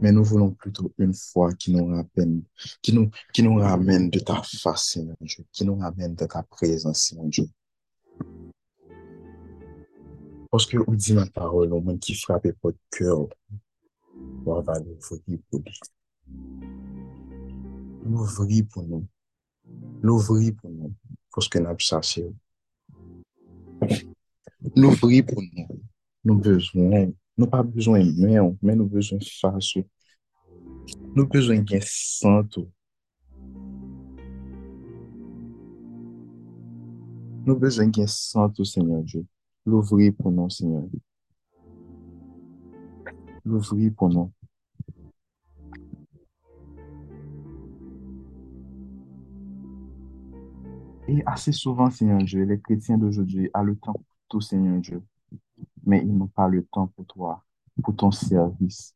Mais 0.00 0.12
nous 0.12 0.22
voulons 0.22 0.52
plutôt 0.52 0.92
une 0.98 1.14
foi 1.14 1.52
qui 1.54 1.72
nous 1.72 1.86
ramène, 1.86 2.44
qui 2.80 2.92
nous, 2.92 3.10
qui 3.32 3.42
nous 3.42 3.56
ramène 3.56 4.08
de 4.08 4.20
ta 4.20 4.40
face, 4.44 4.90
Seigneur 4.90 5.16
Dieu, 5.20 5.44
qui 5.50 5.64
nous 5.64 5.74
ramène 5.74 6.14
de 6.14 6.26
ta 6.26 6.44
présence, 6.44 7.08
Seigneur 7.08 7.26
Dieu. 7.26 7.48
Poske 10.50 10.80
ou 10.82 10.96
di 10.98 11.14
nan 11.14 11.28
parol, 11.30 11.70
ou 11.70 11.78
moun 11.78 11.98
ki 12.02 12.16
frape 12.18 12.50
pot 12.58 12.74
kèw, 12.96 13.28
wavan 14.42 14.82
nou 14.82 14.98
vri 15.06 15.38
pou 15.46 15.62
li. 15.62 15.76
Nou 18.02 18.26
vri 18.34 18.58
pou 18.66 18.82
nou. 18.82 19.06
Nou 20.02 20.18
vri 20.26 20.50
pou 20.50 20.72
nou. 20.74 20.90
Poske 21.30 21.62
nan 21.62 21.78
psase 21.78 22.26
ou. 22.26 22.34
Nou 24.74 24.90
vri 24.98 25.22
pou 25.22 25.38
nou. 25.38 25.78
Nou 26.26 26.42
bezwen. 26.42 27.14
Nou 27.38 27.46
pa 27.46 27.62
bezwen 27.62 28.10
men 28.18 28.42
ou, 28.42 28.58
men 28.58 28.82
nou 28.82 28.90
bezwen 28.90 29.22
fase 29.22 29.84
ou. 29.84 29.88
Nou 31.14 31.30
bezwen 31.30 31.62
gen 31.62 31.86
santo. 31.86 32.66
Nou 37.46 37.54
bezwen 37.54 37.94
gen 37.94 38.10
santo, 38.10 38.66
Senyor 38.66 39.06
Diyo. 39.06 39.28
L'ouvrir 39.66 40.12
pour 40.18 40.32
nous, 40.32 40.48
Seigneur. 40.48 40.84
L'ouvrir 43.44 43.92
pour 43.94 44.08
nous. 44.08 44.32
Et 51.08 51.22
assez 51.26 51.52
souvent, 51.52 51.90
Seigneur 51.90 52.22
Dieu, 52.22 52.44
les 52.44 52.60
chrétiens 52.60 52.96
d'aujourd'hui 52.96 53.50
ont 53.54 53.62
le 53.62 53.76
temps 53.76 53.92
pour 53.92 54.04
tout, 54.28 54.40
Seigneur 54.40 54.78
Dieu. 54.80 55.02
Mais 55.84 56.02
ils 56.04 56.16
n'ont 56.16 56.28
pas 56.28 56.48
le 56.48 56.64
temps 56.64 56.86
pour 56.86 57.04
toi, 57.06 57.44
pour 57.82 57.96
ton 57.96 58.10
service. 58.10 58.94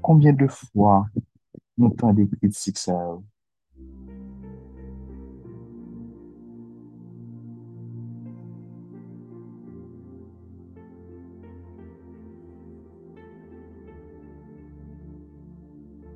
Combien 0.00 0.32
de 0.32 0.46
fois 0.46 1.06
nous 1.76 1.90
t'en 1.90 2.12
des 2.12 2.26
critiques 2.26 2.78
ça 2.78 3.18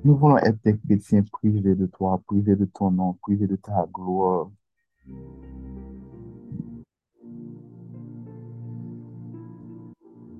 Nous 0.05 0.15
voulons 0.15 0.37
être 0.37 0.59
des 0.63 0.77
chrétiens 0.77 1.23
privés 1.23 1.73
de 1.73 1.87
toi, 1.87 2.21
privés 2.27 2.55
de 2.55 2.65
ton 2.65 2.91
nom, 2.91 3.13
privés 3.13 3.47
de 3.47 3.55
ta 3.55 3.87
gloire. 3.91 4.51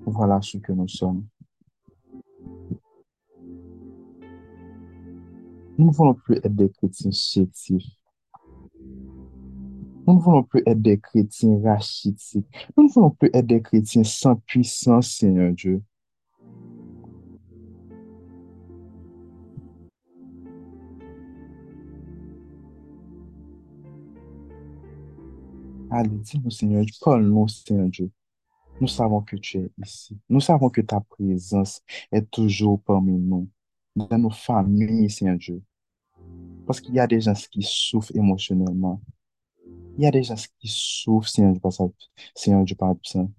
Voilà 0.06 0.40
ce 0.40 0.58
que 0.58 0.70
nous 0.70 0.86
sommes. 0.86 1.26
Nous 5.76 5.86
ne 5.86 5.90
voulons 5.90 6.14
plus 6.14 6.36
être 6.36 6.54
des 6.54 6.70
chrétiens 6.70 7.10
chétifs. 7.10 7.90
Nous 10.06 10.14
ne 10.14 10.20
voulons 10.20 10.44
plus 10.44 10.62
être 10.64 10.80
des 10.80 11.00
chrétiens 11.00 11.60
rachitiques. 11.64 12.46
Nous 12.76 12.84
ne 12.84 12.88
voulons 12.88 13.10
plus 13.10 13.30
être 13.34 13.48
des 13.48 13.60
chrétiens 13.60 14.04
sans 14.04 14.36
puissance, 14.36 15.16
Seigneur 15.16 15.52
Dieu. 15.52 15.82
Allez, 25.90 26.08
dis-nous, 26.08 26.50
Seigneur 26.50 26.84
parle-nous, 27.00 27.48
Seigneur 27.48 27.88
Dieu. 27.88 28.10
Nous 28.80 28.88
savons 28.88 29.22
que 29.22 29.36
tu 29.36 29.58
es 29.58 29.70
ici. 29.84 30.18
Nous 30.28 30.40
savons 30.40 30.68
que 30.68 30.80
ta 30.80 31.00
présence 31.00 31.80
est 32.10 32.28
toujours 32.30 32.80
parmi 32.82 33.12
nous, 33.12 33.48
dans 33.94 34.18
nos 34.18 34.30
familles, 34.30 35.08
Seigneur 35.08 35.38
Dieu. 35.38 35.62
Parce 36.66 36.80
qu'il 36.80 36.94
y 36.94 37.00
a 37.00 37.06
des 37.06 37.20
gens 37.20 37.34
qui 37.50 37.62
souffrent 37.62 38.14
émotionnellement. 38.14 39.00
Il 39.96 40.02
y 40.02 40.06
a 40.06 40.10
des 40.10 40.24
gens 40.24 40.34
qui 40.58 40.68
souffrent, 40.68 41.28
Seigneur 41.28 41.52
Dieu, 41.52 41.60
par 41.60 41.72
sa, 41.72 41.84
Seigneur 42.34 42.64
Dieu, 42.64 42.76
par 42.76 42.90
absent. 42.90 43.30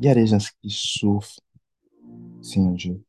Il 0.00 0.06
y 0.06 0.08
a 0.08 0.14
des 0.14 0.26
gens 0.26 0.38
qui 0.60 0.70
souffrent, 0.70 1.40
Seigneur 2.40 2.74
Dieu. 2.74 3.04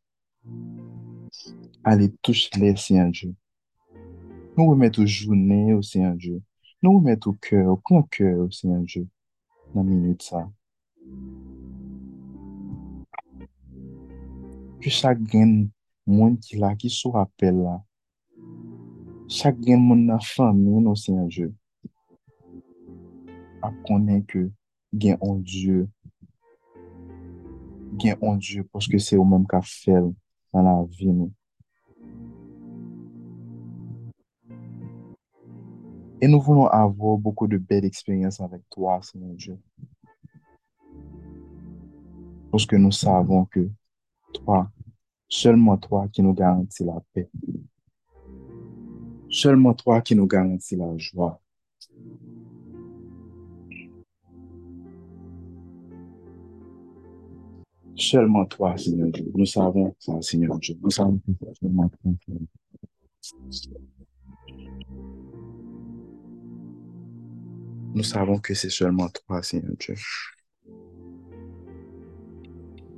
Allez, 1.84 2.12
touche-les, 2.22 2.76
Seigneur 2.76 3.10
Dieu. 3.10 3.34
Nous 4.58 4.70
remettons 4.70 5.06
journée 5.06 5.74
au 5.74 5.82
Seigneur 5.82 6.16
Dieu. 6.16 6.42
Nou 6.84 7.00
met 7.00 7.24
ou 7.24 7.38
kè, 7.40 7.62
ou 7.64 7.80
kon 7.88 8.04
kè 8.12 8.34
ou 8.36 8.52
se 8.52 8.68
yon 8.68 8.84
jè 8.84 9.06
nan 9.74 9.86
minute 9.88 10.26
sa. 10.28 10.42
Kè 14.84 14.92
chak 14.92 15.22
gen 15.32 15.54
moun 16.04 16.36
ki 16.44 16.60
la 16.60 16.74
ki 16.80 16.92
sou 16.92 17.16
apel 17.22 17.62
la. 17.64 17.78
Chak 19.32 19.62
gen 19.64 19.86
moun 19.88 20.04
nan 20.10 20.20
fam 20.34 20.60
moun 20.66 20.92
ou 20.92 21.00
se 21.00 21.16
yon 21.16 21.32
jè. 21.32 21.48
Ap 23.64 23.80
konen 23.88 24.26
kè 24.28 24.44
gen 25.00 25.24
on 25.24 25.40
djè. 25.48 25.86
Gen 28.04 28.20
on 28.20 28.44
djè 28.44 28.68
poske 28.68 29.00
se 29.00 29.16
ou 29.16 29.24
moun 29.24 29.48
ka 29.48 29.64
fel 29.64 30.12
nan 30.52 30.68
la 30.68 30.78
vi 30.92 31.08
nou. 31.14 31.32
Et 36.22 36.28
nous 36.28 36.40
voulons 36.40 36.68
avoir 36.68 37.18
beaucoup 37.18 37.48
de 37.48 37.58
belles 37.58 37.86
expériences 37.86 38.40
avec 38.40 38.62
toi, 38.70 39.00
Seigneur 39.02 39.36
Dieu. 39.36 39.60
Parce 42.52 42.66
que 42.66 42.78
nous 42.78 42.92
savons 42.92 43.46
que 43.46 43.70
toi, 44.34 44.72
seulement 45.28 45.78
toi 45.78 46.08
qui 46.08 46.22
nous 46.22 46.34
garantis 46.34 46.86
la 46.86 47.02
paix. 47.14 47.30
Seulement 49.30 49.74
toi 49.74 50.02
qui 50.02 50.16
nous 50.16 50.28
garantis 50.28 50.78
la 50.78 50.98
joie. 50.98 51.42
Seulement 57.98 58.46
toi, 58.46 58.78
Seigneur 58.78 59.10
Dieu. 59.10 59.32
Nous 59.34 59.46
savons 59.46 59.96
ça, 60.00 60.22
Seigneur 60.22 60.58
Dieu. 60.60 60.78
Nous 60.82 60.92
savons 60.92 61.20
que 61.20 61.32
seulement 61.60 61.90
toi. 61.90 62.12
Nous 67.96 68.04
savons 68.04 68.40
que 68.40 68.54
c'est 68.54 68.70
seulement 68.70 69.08
toi, 69.08 69.42
Seigneur 69.42 69.72
Dieu. 69.80 69.96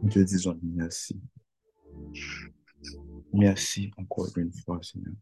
Te 0.10 0.18
disons 0.18 0.60
merci. 0.63 1.22
Merci 3.32 3.92
encore 3.96 4.36
une 4.36 4.51
fois, 4.51 4.80
Seigneur. 4.82 5.13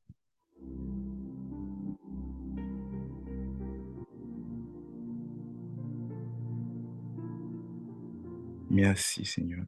Merci, 8.69 9.25
Seigneur. 9.25 9.65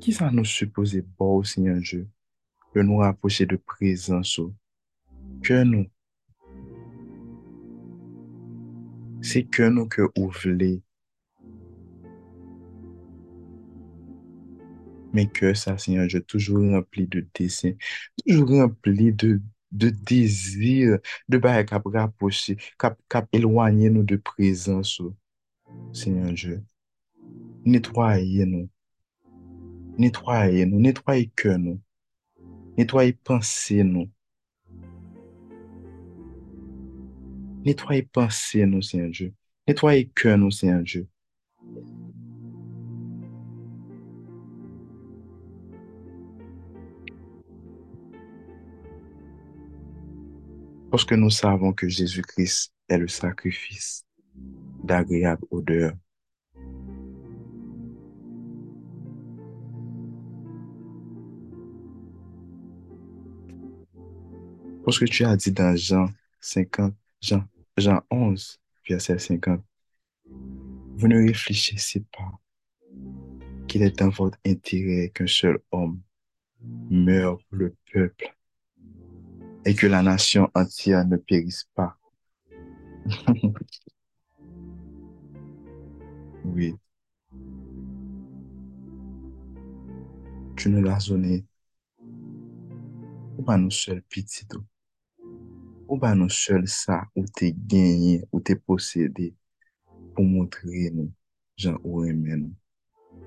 Qui 0.00 0.12
ça 0.12 0.30
nous 0.30 0.44
supposait 0.44 1.04
beau, 1.18 1.42
Seigneur 1.42 1.80
Dieu, 1.80 2.08
de 2.76 2.82
nous 2.82 2.98
rapprocher 2.98 3.46
de 3.46 3.56
présence, 3.56 4.40
kè 5.46 5.62
nou. 5.68 5.86
Se 9.26 9.42
kè 9.54 9.70
nou 9.72 9.88
ke 9.90 10.06
ou 10.12 10.30
vle. 10.42 10.76
Men 15.16 15.28
kè 15.32 15.54
sa, 15.56 15.78
Seigneur, 15.80 16.10
je 16.12 16.20
toujou 16.20 16.66
rempli 16.74 17.06
de 17.10 17.24
desen. 17.38 17.78
Toujou 18.20 18.58
rempli 18.58 19.12
de 19.12 19.36
de 19.70 19.90
dezir, 19.90 21.00
de 21.28 21.38
baye 21.38 21.64
kap 21.66 21.86
raposhe, 21.92 22.56
kap, 22.80 22.96
kap 23.12 23.28
elwanyen 23.34 23.96
nou 23.96 24.04
de 24.06 24.16
prezansou. 24.16 25.12
Seigneur 25.92 26.32
Dieu, 26.32 26.60
netwaye 27.66 28.46
nou. 28.48 28.68
Netwaye 29.98 30.66
nou, 30.68 30.80
netwaye 30.80 31.26
ke 31.36 31.56
nou. 31.60 31.80
Netwaye 32.78 33.16
panse 33.26 33.82
nou. 33.84 34.08
Nettoyez 37.66 38.02
pensées, 38.04 38.64
nous, 38.64 38.80
Seigneur 38.80 39.10
Dieu. 39.10 39.34
Nettoyez 39.66 40.08
cœur, 40.14 40.38
nous, 40.38 40.52
Seigneur 40.52 40.84
Dieu. 40.84 41.08
Parce 50.92 51.04
que 51.04 51.16
nous 51.16 51.28
savons 51.28 51.72
que 51.72 51.88
Jésus-Christ 51.88 52.72
est 52.88 52.98
le 52.98 53.08
sacrifice 53.08 54.06
d'agréable 54.84 55.44
odeur. 55.50 55.92
Parce 64.84 65.00
que 65.00 65.06
tu 65.06 65.24
as 65.24 65.36
dit 65.36 65.50
dans 65.50 65.74
Jean 65.74 66.06
50, 66.40 66.94
Jean 67.20 67.44
Jean 67.78 68.00
11, 68.10 68.58
verset 68.88 69.18
50. 69.18 69.62
Vous 70.24 71.08
ne 71.08 71.26
réfléchissez 71.26 72.04
pas 72.10 72.40
qu'il 73.68 73.82
est 73.82 73.98
dans 73.98 74.08
votre 74.08 74.38
intérêt 74.46 75.10
qu'un 75.10 75.26
seul 75.26 75.58
homme 75.70 76.00
meure 76.90 77.36
pour 77.36 77.58
le 77.58 77.76
peuple 77.92 78.34
et 79.66 79.74
que 79.74 79.86
la 79.86 80.02
nation 80.02 80.50
entière 80.54 81.06
ne 81.06 81.18
périsse 81.18 81.68
pas. 81.74 81.98
oui. 86.44 86.74
Tu 90.56 90.70
nous 90.70 90.82
l'as 90.82 91.06
donné. 91.06 91.44
Pas 93.44 93.58
nous 93.58 93.70
seuls 93.70 94.02
petits 94.02 94.46
ou 95.86 95.98
ba 96.02 96.12
nou 96.18 96.30
sel 96.32 96.66
sa 96.70 97.04
ou 97.14 97.24
te 97.38 97.52
genye, 97.70 98.20
ou 98.32 98.42
te 98.42 98.56
posede, 98.58 99.30
pou 100.14 100.26
montre 100.26 100.90
nou 100.90 101.10
jan 101.56 101.78
ou 101.84 102.04
eme 102.04 102.36
nou, 102.42 102.52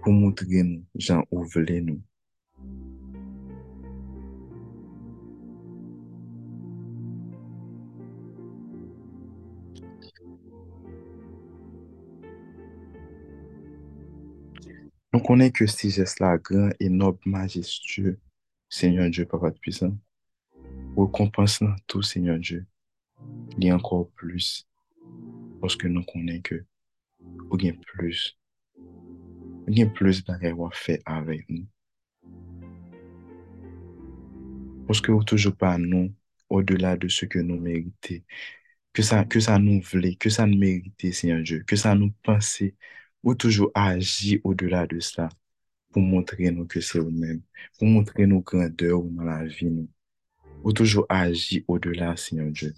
pou 0.04 0.12
montre 0.12 0.64
nou 0.68 0.84
jan 1.00 1.24
ou 1.32 1.48
vle 1.56 1.80
nou. 1.82 2.00
Nou 15.10 15.24
konen 15.26 15.50
ke 15.56 15.66
si 15.66 15.90
jes 15.90 16.20
la 16.22 16.36
gran, 16.38 16.70
enob, 16.84 17.24
majestye, 17.26 18.18
Senyon 18.70 19.10
Diyo 19.10 19.26
Papat 19.26 19.56
Pisan, 19.64 19.96
récompense 20.98 21.62
dans 21.62 21.76
tout, 21.88 22.02
Seigneur 22.02 22.40
Dieu. 22.40 22.66
Il 23.58 23.66
y 23.66 23.70
a 23.70 23.76
encore 23.76 24.10
plus. 24.12 24.68
Parce 25.62 25.76
que 25.76 25.88
nous 25.88 26.04
connaissons 26.04 26.42
que 26.42 26.66
y 27.60 27.70
a 27.70 27.74
plus. 27.74 28.38
Y 29.68 29.84
a 29.84 29.86
plus 29.88 30.24
d'avoir 30.24 30.74
fait 30.74 31.02
avec 31.06 31.50
nous. 31.50 31.68
Parce 34.88 35.02
que 35.02 35.24
toujours 35.24 35.56
pas 35.56 35.78
nous, 35.78 36.14
au-delà 36.50 36.98
de 36.98 37.08
ce 37.08 37.26
que 37.26 37.40
nous 37.40 37.60
méritons. 37.60 38.24
Que 38.92 39.04
ça, 39.04 39.24
que 39.24 39.40
ça 39.40 39.60
nous 39.60 39.82
voulait, 39.82 40.16
que 40.16 40.30
ça 40.30 40.48
nous 40.48 40.58
méritait, 40.58 41.12
Seigneur 41.12 41.44
Dieu. 41.44 41.64
Que 41.68 41.76
ça 41.76 41.94
nous 41.94 42.12
pensait, 42.24 42.76
ou 43.24 43.36
toujours 43.36 43.72
agir 43.76 44.40
au-delà 44.44 44.88
de 44.88 45.00
cela 45.00 45.30
pour 45.92 46.02
montrer 46.02 46.52
nous 46.52 46.66
que 46.66 46.82
c'est 46.82 47.00
nous-mêmes, 47.00 47.42
pour 47.78 47.88
montrer 47.88 48.26
nos 48.26 48.42
grandeurs 48.42 49.04
dans 49.04 49.24
la 49.24 49.46
vie. 49.46 49.66
Nous 49.66 49.90
ou 50.64 50.72
toujours 50.74 51.06
agir 51.10 51.64
au-delà, 51.68 52.16
Seigneur 52.16 52.52
Dieu. 52.52 52.74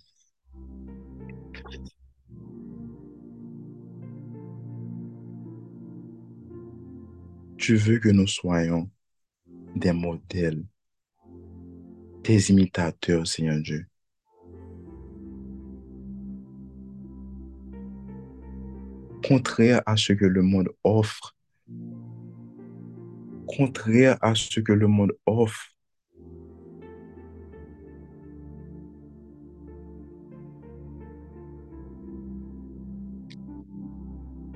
Tu 7.57 7.75
veux 7.75 7.99
que 7.99 8.09
nous 8.09 8.27
soyons 8.27 8.89
des 9.75 9.93
modèles, 9.93 10.63
des 12.23 12.49
imitateurs, 12.49 13.27
Seigneur 13.27 13.59
Dieu. 13.61 13.85
Contraire 19.23 19.81
à 19.85 19.95
ce 19.95 20.13
que 20.13 20.25
le 20.25 20.41
monde 20.41 20.69
offre, 20.83 21.35
contraire 23.45 24.17
à 24.21 24.33
ce 24.33 24.59
que 24.59 24.73
le 24.73 24.87
monde 24.87 25.13
offre, 25.25 25.70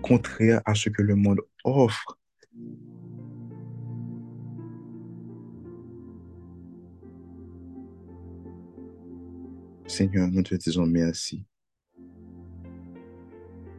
contraire 0.08 0.62
à 0.65 0.76
ce 0.76 0.89
que 0.89 1.02
le 1.02 1.15
monde 1.15 1.41
offre. 1.63 2.20
Seigneur, 9.88 10.30
nous 10.30 10.44
te 10.44 10.56
disons 10.56 10.86
merci. 10.86 11.44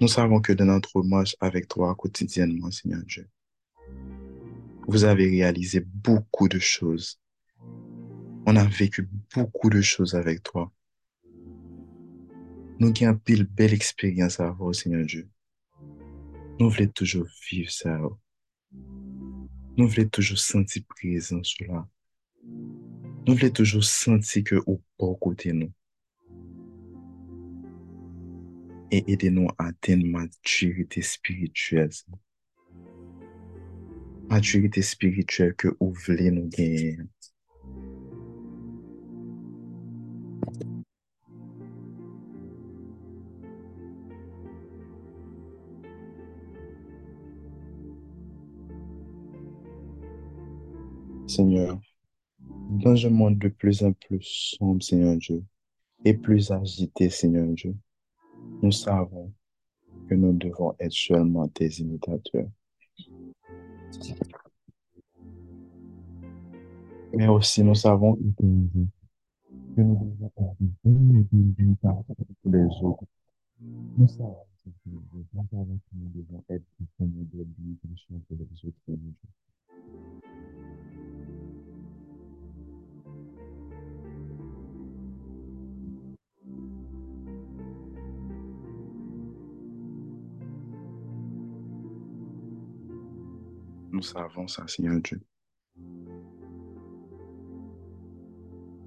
Nous 0.01 0.09
savons 0.09 0.41
que 0.41 0.53
dans 0.53 0.65
notre 0.65 1.03
marche 1.03 1.37
avec 1.41 1.69
toi 1.69 1.95
quotidiennement, 1.95 2.71
Seigneur 2.71 3.03
Dieu, 3.07 3.29
vous 4.89 5.05
avez 5.05 5.29
réalisé 5.29 5.81
beaucoup 5.81 6.49
de 6.49 6.59
choses. 6.59 7.21
On 8.47 8.57
a 8.57 8.65
vécu 8.65 9.09
beaucoup 9.35 9.71
de 9.71 9.81
choses 9.81 10.15
avec 10.15 10.43
toi. 10.43 10.73
Nou 12.79 12.93
gen 12.93 13.09
apil 13.09 13.47
bel 13.57 13.73
eksperyans 13.73 14.37
avò, 14.45 14.73
Seigneur 14.73 15.07
Dieu. 15.07 15.31
Nou 16.57 16.71
vle 16.73 16.87
toujou 16.89 17.27
viv 17.45 17.69
sa 17.69 17.93
ou. 18.01 18.15
Nou 19.77 19.91
vle 19.93 20.07
toujou 20.09 20.41
senti 20.41 20.81
prezen 20.89 21.43
sou 21.45 21.67
la. 21.69 21.83
Nou 23.27 23.37
vle 23.37 23.51
toujou 23.53 23.85
senti 23.85 24.41
ke 24.41 24.63
ou 24.63 24.79
pou 24.97 25.19
kote 25.21 25.53
nou. 25.53 25.69
E 28.89 29.03
ede 29.05 29.29
nou 29.35 29.53
aten 29.61 30.07
maturite 30.15 31.05
spirituel 31.05 31.93
sa. 31.93 32.17
Maturite 34.33 34.81
spirituel 34.81 35.53
ke 35.61 35.75
ou 35.77 35.93
vle 36.07 36.33
nou 36.39 36.49
genyen. 36.57 37.05
Seigneur, 51.27 51.79
dans 52.41 53.05
un 53.05 53.11
monde 53.11 53.39
de 53.39 53.49
plus 53.49 53.83
en 53.83 53.93
plus 53.93 54.23
sombre, 54.23 54.83
Seigneur 54.83 55.17
Dieu, 55.17 55.43
et 56.05 56.15
plus 56.15 56.51
agité, 56.53 57.11
Seigneur 57.11 57.49
Dieu, 57.49 57.75
nous 58.63 58.71
savons 58.71 59.33
que 60.09 60.15
nous 60.15 60.33
devons 60.33 60.75
être 60.79 60.93
seulement 60.93 61.49
tes 61.49 61.69
imitateurs. 61.81 62.49
Mais 67.13 67.27
aussi, 67.29 67.65
nous 67.65 67.75
savons 67.75 68.15
que 68.15 68.45
nous 68.45 68.69
devons 69.77 70.23
être 70.39 70.57
pour 72.43 72.53
les 72.53 72.67
autres. 72.83 73.05
Nous 73.99 74.09
savons 74.09 74.47
que 74.65 74.91
nous 74.91 76.09
devons 76.15 76.45
être 76.49 76.65
pour 76.97 77.07
les 77.09 78.65
autres. 78.65 78.87
Nous 93.97 94.03
savons 94.03 94.47
ça, 94.47 94.69
Seigneur 94.69 95.01
Dieu. 95.01 95.19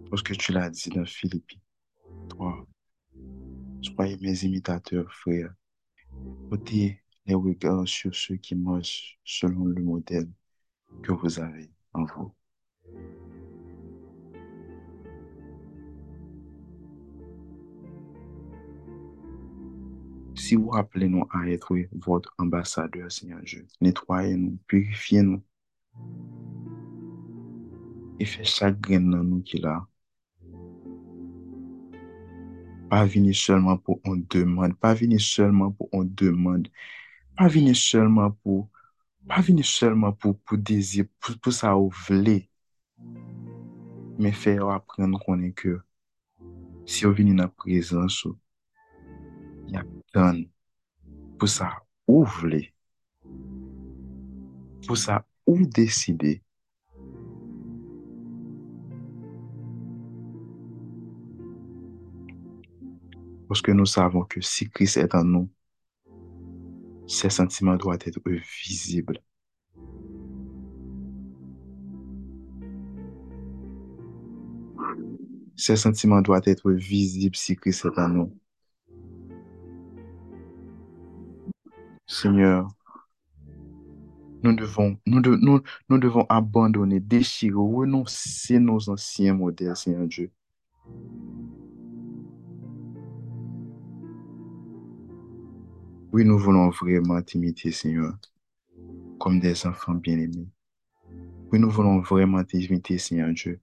Parce 0.07 0.21
que 0.21 0.35
tu 0.35 0.51
l'as 0.51 0.69
dit 0.69 0.91
dans 0.91 1.03
Philippi, 1.03 1.59
toi, 2.29 2.63
soyez 3.81 4.17
mes 4.21 4.43
imitateurs, 4.43 5.11
frères. 5.11 5.51
Ôtez 6.51 7.01
les 7.25 7.33
regards 7.33 7.87
sur 7.87 8.13
ceux 8.13 8.35
qui 8.35 8.53
marchent 8.53 9.17
selon 9.23 9.65
le 9.65 9.81
modèle 9.81 10.29
que 11.01 11.11
vous 11.11 11.39
avez 11.39 11.71
en 11.91 12.05
vous. 12.05 12.35
si 20.49 20.55
vous 20.55 20.71
appelez 20.73 21.07
nous 21.07 21.27
à 21.29 21.47
être 21.47 21.75
votre 21.91 22.33
ambassadeur, 22.39 23.11
Seigneur 23.11 23.39
Dieu, 23.41 23.67
nettoyez-nous, 23.81 24.57
purifiez-nous. 24.65 25.43
Et 28.19 28.25
faites 28.25 28.47
chaque 28.47 28.81
grain 28.81 28.99
dans 28.99 29.23
nous 29.23 29.43
qu'il 29.43 29.63
a. 29.67 29.85
Pas 32.89 33.05
venir 33.05 33.35
seulement 33.35 33.77
pour 33.77 34.01
on 34.03 34.15
demande, 34.27 34.75
pas 34.75 34.95
venir 34.95 35.21
seulement 35.21 35.69
pour 35.71 35.87
on 35.91 36.03
demande, 36.03 36.67
pas 37.37 37.47
venir 37.47 37.75
seulement 37.75 38.31
pour, 38.31 38.69
pas 39.27 39.41
venir 39.41 39.63
seulement 39.63 40.13
pour, 40.13 40.39
pour 40.39 40.57
désir, 40.57 41.05
pour, 41.19 41.37
pour 41.37 41.53
ça 41.53 41.75
vous 41.75 41.93
voulez. 42.07 42.49
Mais 44.17 44.31
faire 44.31 44.67
apprendre 44.69 45.19
qu'on 45.23 45.43
est 45.43 45.51
que 45.51 45.79
si 46.87 47.05
vous 47.05 47.13
venez 47.13 47.35
dans 47.35 47.43
la 47.43 47.49
présence, 47.49 48.25
il 49.67 49.75
y 49.75 49.77
a 49.77 49.83
tant 50.11 50.41
pour 51.37 51.49
ça 51.49 51.83
ou 52.07 52.23
voulez, 52.23 52.73
pour 54.85 54.97
ça 54.97 55.25
ou 55.45 55.65
décider. 55.65 56.41
Parce 63.47 63.61
que 63.63 63.71
nous 63.71 63.85
savons 63.85 64.25
que 64.25 64.41
si 64.41 64.69
Christ 64.69 64.97
est 64.97 65.15
en 65.15 65.23
nous, 65.23 65.49
ces 67.07 67.31
sentiments 67.31 67.75
doivent 67.75 67.97
être 68.05 68.21
visibles. 68.63 69.19
Ces 75.55 75.75
sentiments 75.75 76.21
doivent 76.21 76.43
être 76.45 76.71
visibles 76.71 77.35
si 77.35 77.55
Christ 77.55 77.85
est 77.85 77.99
en 77.99 78.29
Seigneur, 82.21 82.67
nous 84.43 84.53
devons, 84.53 84.97
nous, 85.05 85.21
de- 85.21 85.37
nous, 85.37 85.61
nous 85.87 85.97
devons 85.97 86.25
abandonner, 86.27 86.99
déchirer, 86.99 87.53
renoncer 87.55 88.59
nos 88.59 88.89
anciens 88.89 89.33
modèles, 89.33 89.77
Seigneur 89.77 90.05
Dieu. 90.05 90.29
Oui, 96.11 96.25
nous 96.25 96.37
voulons 96.37 96.69
vraiment 96.71 97.21
t'imiter, 97.21 97.71
Seigneur, 97.71 98.13
comme 99.17 99.39
des 99.39 99.65
enfants 99.65 99.93
bien-aimés. 99.93 100.49
Oui, 101.53 101.59
nous 101.59 101.69
voulons 101.69 102.01
vraiment 102.01 102.43
t'imiter, 102.43 102.97
Seigneur 102.97 103.31
Dieu, 103.31 103.61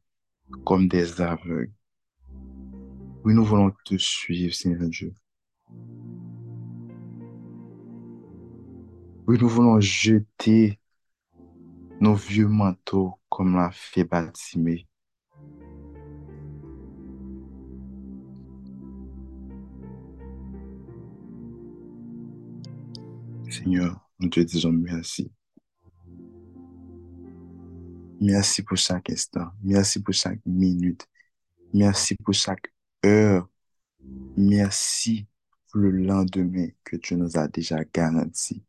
comme 0.64 0.88
des 0.88 1.21
aveugles. 1.21 1.73
Oui, 3.23 3.35
nous 3.35 3.45
voulons 3.45 3.71
te 3.85 3.99
suivre, 3.99 4.55
Seigneur 4.55 4.88
Dieu. 4.88 5.12
Oui, 9.29 9.39
nous 9.41 9.49
voulons 9.49 9.81
jeter 9.81 10.79
nos 12.01 12.15
vieux 12.15 12.47
manteaux 12.47 13.19
comme 13.29 13.57
l'a 13.57 13.73
fait 13.73 14.05
Batimée. 14.05 14.87
Seigneur, 23.51 23.99
nous 24.21 24.29
te 24.29 24.39
disons 24.39 24.71
merci. 24.71 25.29
Merci 28.21 28.62
pour 28.62 28.77
chaque 28.77 29.11
instant. 29.11 29.49
Merci 29.61 30.01
pour 30.01 30.15
chaque 30.15 30.39
minute. 30.47 31.05
Merci 31.75 32.15
pour 32.15 32.33
chaque 32.33 32.73
heure. 33.05 33.49
Merci 34.37 35.27
pour 35.69 35.81
le 35.81 35.91
lendemain 35.91 36.69
que 36.85 36.95
tu 36.95 37.17
nous 37.17 37.37
as 37.37 37.49
déjà 37.49 37.83
garanti. 37.93 38.62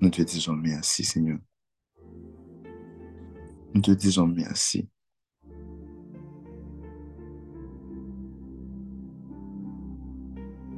Nous 0.00 0.10
te 0.10 0.22
disons 0.22 0.52
merci, 0.52 1.04
Seigneur. 1.04 1.38
Nous 3.74 3.80
te 3.80 3.90
disons 3.90 4.26
merci. 4.26 4.88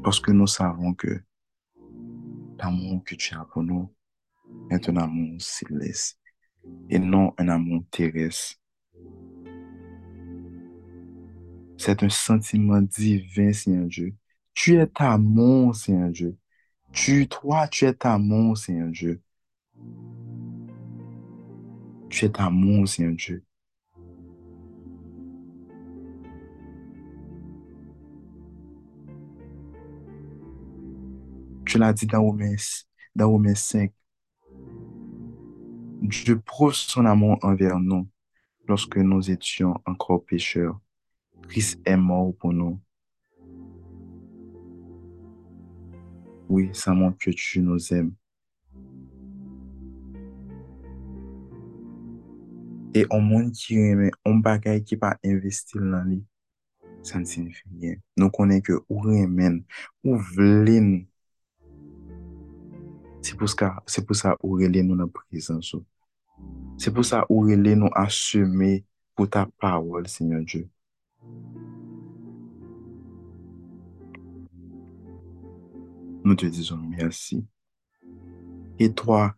Parce 0.02 0.20
que 0.20 0.33
nous 0.33 0.46
savons 0.46 0.94
que 0.94 1.20
l'amour 2.59 3.02
que 3.04 3.14
tu 3.14 3.35
as 3.35 3.44
pour 3.44 3.62
nous 3.62 3.92
est 4.70 4.88
un 4.88 4.96
amour 4.96 5.40
céleste 5.40 6.18
et 6.88 6.98
non 6.98 7.35
un 7.38 7.48
amour 7.48 7.83
terrestre. 7.90 8.57
C'est 11.76 12.02
un 12.02 12.09
sentiment 12.09 12.81
divin, 12.81 13.52
Seigneur 13.52 13.87
Dieu. 13.87 14.14
Tu 14.60 14.74
es 14.74 14.90
amour, 14.96 15.76
Seigneur 15.76 16.10
Dieu. 16.10 16.36
Tu, 16.90 17.28
toi, 17.28 17.68
tu 17.68 17.84
es 17.84 17.94
amour, 18.04 18.58
Seigneur 18.58 18.88
Dieu. 18.88 19.22
Tu 22.10 22.24
es 22.24 22.40
amour, 22.40 22.88
Seigneur 22.88 23.14
Dieu. 23.14 23.44
Tu 31.64 31.78
l'as 31.78 31.92
dit 31.92 32.06
dans 32.06 32.22
Romains, 32.22 32.56
dans 33.14 33.30
Romains 33.30 33.54
5. 33.54 33.92
Dieu 36.02 36.40
prouve 36.40 36.74
son 36.74 37.06
amour 37.06 37.38
envers 37.42 37.78
nous 37.78 38.08
lorsque 38.66 38.96
nous 38.96 39.30
étions 39.30 39.80
encore 39.86 40.24
pécheurs. 40.24 40.80
Christ 41.42 41.80
est 41.84 41.96
mort 41.96 42.34
pour 42.36 42.52
nous. 42.52 42.80
Oui, 46.48 46.70
ça 46.72 46.94
montre 46.94 47.18
que 47.18 47.30
tu 47.30 47.61
nous 47.61 47.92
aimes. 47.92 48.14
E 52.96 53.04
an 53.12 53.20
moun 53.22 53.50
ki 53.54 53.76
reme, 53.76 54.08
an 54.26 54.40
bagay 54.42 54.80
ki 54.82 54.96
pa 54.98 55.12
investil 55.26 55.84
nan 55.84 56.08
li, 56.08 56.16
sa 57.06 57.20
n 57.20 57.26
sinifi 57.28 57.68
gen. 57.78 57.98
Nou 58.18 58.32
konen 58.34 58.62
ke 58.64 58.74
ou 58.80 59.04
remen, 59.04 59.61
ou 60.02 60.16
vlen. 60.32 61.04
Se 63.22 63.37
pou 63.37 63.50
sa 64.16 64.34
ou 64.40 64.56
rele 64.58 64.82
nou 64.87 64.96
nan 64.96 65.12
prezansou. 65.12 65.84
Se 66.80 66.90
pou 66.90 67.04
sa 67.04 67.26
ou 67.28 67.44
rele 67.50 67.76
nou 67.76 67.92
aseme 67.98 68.80
pou 69.12 69.28
ta 69.28 69.44
pawol, 69.61 70.08
Senyor 70.08 70.42
Diyo. 70.48 70.64
Nous 76.28 76.34
te 76.34 76.44
disons 76.44 76.76
merci. 76.76 77.46
Et 78.78 78.92
toi, 78.92 79.34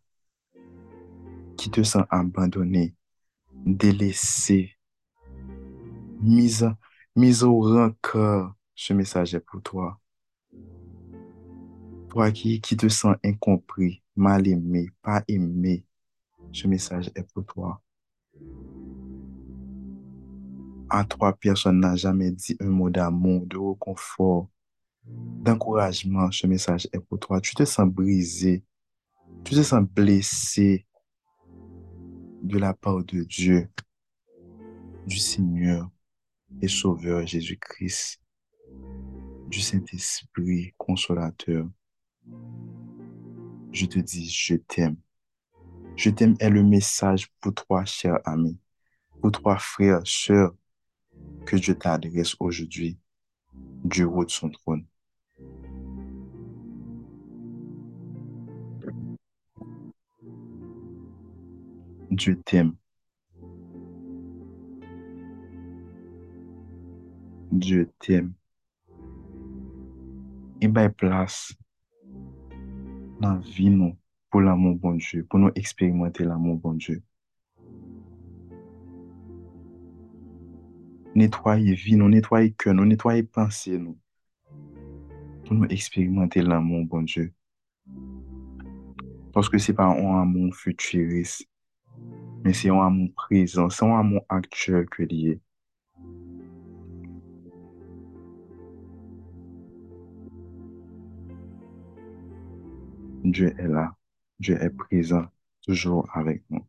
qui 1.57 1.71
te 1.71 1.85
sens 1.85 2.03
abandonné, 2.11 2.97
délaissé, 3.65 4.77
mis, 6.21 6.63
mis 7.15 7.45
au 7.45 7.61
rancœur, 7.61 8.57
ce 8.75 8.93
message 8.93 9.37
est 9.37 9.41
pour 9.41 9.63
toi. 9.63 10.01
Toi 12.09 12.33
qui, 12.33 12.61
qui 12.61 12.77
te 12.77 12.89
sens 12.89 13.15
incompris, 13.25 14.03
mal 14.17 14.49
aimé, 14.49 14.91
pas 15.01 15.23
aimé, 15.29 15.87
ce 16.51 16.67
message 16.67 17.09
est 17.15 17.33
pour 17.33 17.47
toi. 17.47 17.81
À 20.89 21.05
toi, 21.05 21.39
personne 21.41 21.79
n'a 21.79 21.95
jamais 21.95 22.33
dit 22.33 22.57
un 22.59 22.67
mot 22.67 22.91
d'amour, 22.91 23.47
de 23.47 23.59
réconfort, 23.59 24.49
d'encouragement. 25.43 26.31
Ce 26.31 26.47
message 26.47 26.89
est 26.93 27.01
pour 27.01 27.19
toi. 27.19 27.41
Tu 27.41 27.55
te 27.55 27.65
sens 27.65 27.89
brisé, 27.89 28.65
tu 29.45 29.55
te 29.55 29.63
sens 29.63 29.83
blessé 29.83 30.87
de 32.43 32.59
la 32.59 32.75
part 32.75 33.05
de 33.05 33.23
Dieu, 33.25 33.69
du 35.07 35.19
Seigneur 35.19 35.91
et 36.63 36.69
Sauveur 36.69 37.27
Jésus-Christ, 37.27 38.21
du 39.49 39.61
Saint-Esprit 39.61 40.73
consolateur. 40.79 41.69
Je 43.73 43.87
te 43.87 43.99
dis, 43.99 44.29
je 44.29 44.57
t'aime. 44.57 44.97
Je 45.97 46.11
t'aime 46.11 46.35
est 46.41 46.51
le 46.51 46.63
message 46.63 47.31
pour 47.41 47.55
toi, 47.55 47.85
cher 47.85 48.19
ami, 48.25 48.59
pour 49.21 49.33
toi, 49.33 49.59
frères, 49.59 50.01
sœurs, 50.05 50.55
que 51.45 51.57
Dieu 51.57 51.75
t'adresse 51.75 52.37
aujourd'hui 52.41 52.99
du 53.85 54.05
haut 54.05 54.25
de 54.25 54.31
son 54.31 54.51
trône. 54.51 54.87
Dieu 62.21 62.37
t'aime. 62.45 62.75
Dieu 67.51 67.91
t'aime. 67.99 68.35
E 70.61 70.69
bay 70.69 70.91
plas 70.93 71.57
nan 73.25 73.41
vi 73.41 73.71
nou 73.73 73.97
pou 74.29 74.45
l'amon 74.45 74.77
bon 74.77 75.01
Dieu, 75.01 75.25
pou 75.25 75.41
nou 75.41 75.49
eksperimente 75.57 76.21
l'amon 76.29 76.61
bon 76.61 76.77
Dieu. 76.77 77.01
Netwaye 81.17 81.73
vi 81.73 81.97
nou, 81.97 82.13
netwaye 82.13 82.53
ke 82.53 82.77
nou, 82.77 82.85
netwaye 82.85 83.25
panse 83.25 83.81
nou. 83.81 83.97
Pou 85.47 85.57
nou 85.57 85.73
eksperimente 85.73 86.45
l'amon 86.45 86.85
bon 86.85 87.09
Dieu. 87.09 87.33
Paske 89.33 89.57
se 89.65 89.73
pa 89.73 89.89
an 89.89 90.21
amon 90.21 90.53
futurist, 90.53 91.49
mais 92.45 92.53
c'est 92.53 92.71
un 92.71 92.81
amour 92.81 93.11
présent, 93.15 93.69
c'est 93.71 93.85
un 93.85 93.99
amour 93.99 94.25
actuel 94.29 94.87
que 94.87 95.03
lié. 95.03 95.41
Dieu 103.25 103.55
est 103.59 103.69
là, 103.69 103.95
Dieu 104.39 104.57
est 104.61 104.71
présent, 104.71 105.27
toujours 105.67 106.09
avec 106.15 106.43
nous. 106.51 106.65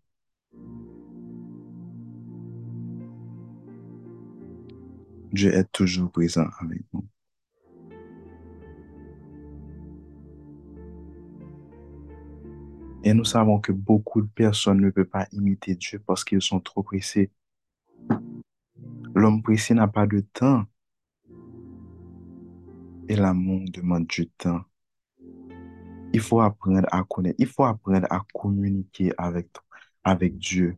Dieu 5.31 5.53
est 5.53 5.71
toujours 5.71 6.11
présent 6.11 6.47
avec 6.59 6.81
nous. 6.93 7.07
Et 13.03 13.13
nous 13.13 13.25
savons 13.25 13.59
que 13.59 13.71
beaucoup 13.71 14.21
de 14.21 14.27
personnes 14.27 14.79
ne 14.79 14.89
peuvent 14.91 15.05
pas 15.05 15.27
imiter 15.31 15.75
Dieu 15.75 15.99
parce 16.05 16.23
qu'ils 16.23 16.41
sont 16.41 16.59
trop 16.59 16.83
pressés. 16.83 17.31
L'homme 19.15 19.41
pressé 19.41 19.73
n'a 19.73 19.87
pas 19.87 20.05
de 20.05 20.19
temps. 20.19 20.65
Et 23.07 23.15
l'amour 23.15 23.61
demande 23.71 24.05
du 24.07 24.27
temps. 24.27 24.61
Il 26.13 26.19
faut 26.19 26.41
apprendre 26.41 26.87
à 26.91 27.03
connaître, 27.03 27.35
il 27.39 27.47
faut 27.47 27.63
apprendre 27.63 28.05
à 28.09 28.21
communiquer 28.33 29.11
avec, 29.17 29.49
avec 30.03 30.37
Dieu 30.37 30.77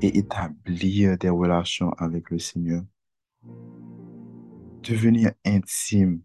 et 0.00 0.18
établir 0.18 1.16
des 1.18 1.28
relations 1.28 1.92
avec 1.92 2.30
le 2.30 2.38
Seigneur. 2.38 2.82
Devenir 4.82 5.32
intime 5.44 6.22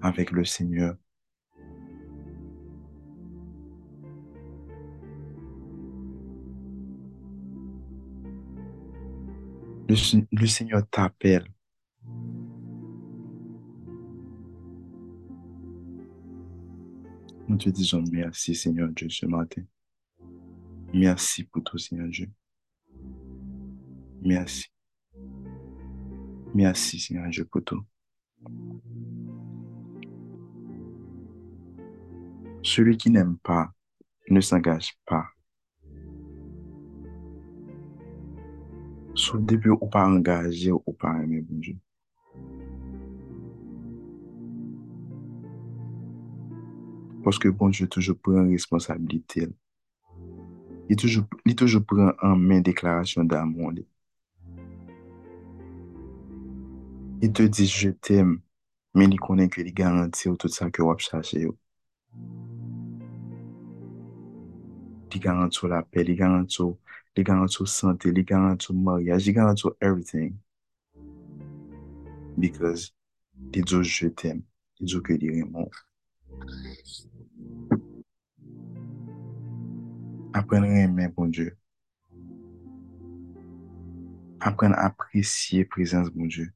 avec 0.00 0.30
le 0.30 0.44
Seigneur. 0.44 0.96
Le, 9.92 10.46
Seigneur 10.46 10.88
t'appelle. 10.88 11.46
Nous 17.46 17.58
te 17.58 17.68
disons 17.68 18.02
merci, 18.10 18.54
Seigneur 18.54 18.88
Dieu, 18.88 19.10
ce 19.10 19.26
matin. 19.26 19.62
Merci 20.94 21.44
pour 21.44 21.62
tout, 21.62 21.76
Seigneur 21.76 22.08
Dieu. 22.08 22.30
Merci. 24.22 24.72
Merci, 26.54 26.98
Seigneur 26.98 27.28
Dieu, 27.28 27.44
pour 27.44 27.62
tout. 27.62 27.84
Celui 32.62 32.96
qui 32.96 33.10
n'aime 33.10 33.36
pas 33.36 33.70
ne 34.30 34.40
s'engage 34.40 34.96
pas. 35.04 35.26
sou 39.32 39.40
depi 39.40 39.70
ou 39.70 39.88
pa 39.88 40.04
angaje 40.04 40.72
ou 40.72 40.92
pa 40.92 41.14
eme 41.22 41.40
bonjou. 41.40 41.76
Poske 47.24 47.48
bonjou 47.48 47.88
toujou 47.88 48.18
pren 48.20 48.50
responsabilite 48.52 49.46
el. 49.46 49.54
Li 50.90 51.54
toujou 51.56 51.80
pren 51.88 52.12
an 52.20 52.36
men 52.36 52.60
deklarasyon 52.66 53.30
da 53.30 53.40
amon 53.46 53.78
li. 53.78 53.86
Li 57.22 57.32
te 57.32 57.48
di 57.48 57.64
je 57.70 57.94
tem, 58.04 58.36
men 58.92 59.14
li 59.14 59.16
konen 59.16 59.48
ke 59.48 59.64
li 59.64 59.72
garanti 59.72 60.28
ou 60.28 60.36
tout 60.36 60.52
sa 60.52 60.68
ke 60.68 60.84
wap 60.84 61.00
chache 61.00 61.40
yo. 61.40 61.56
Li 65.08 65.24
garanti 65.24 65.64
ou 65.64 65.72
la 65.72 65.80
pe, 65.86 66.04
li 66.04 66.18
garanti 66.20 66.60
ou 66.60 66.76
il 67.16 67.24
garantit 67.24 67.66
santé, 67.66 68.08
il 68.08 68.24
garantit 68.24 68.72
mariage, 68.72 69.26
il 69.26 69.34
garantit 69.34 69.68
everything. 69.80 70.34
Because 72.36 72.92
il 73.54 73.64
dit 73.64 73.82
je 73.82 74.06
il 74.06 74.86
dit 74.86 75.02
que 75.02 75.12
il 75.12 75.24
aime. 75.40 75.68
Apprendre 80.32 80.64
à 80.64 80.78
aimer, 80.80 81.08
bon 81.08 81.30
à 84.74 84.86
apprécier 84.86 85.60
la 85.60 85.68
présence, 85.68 86.08
bon 86.08 86.26
Dieu. 86.26 86.50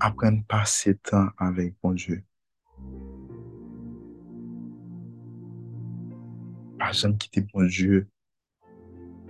Apprendre 0.00 0.40
à 0.40 0.44
passer 0.48 0.96
temps 0.96 1.28
avec 1.38 1.74
bon 1.80 1.92
Dieu. 1.92 2.24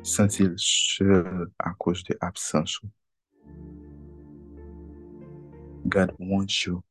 Sentir 0.03 0.55
seul 0.57 1.51
à 1.59 1.75
cause 1.75 2.05
de. 2.05 2.17
God 5.89 6.13
wants 6.19 6.67
you. 6.67 6.83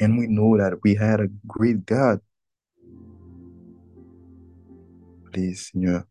And 0.00 0.18
we 0.18 0.26
know 0.26 0.56
that 0.58 0.78
we 0.82 0.94
had 0.94 1.20
a 1.20 1.28
great 1.46 1.86
God. 1.86 2.20
Please, 5.32 5.70
Seigneur, 5.72 6.04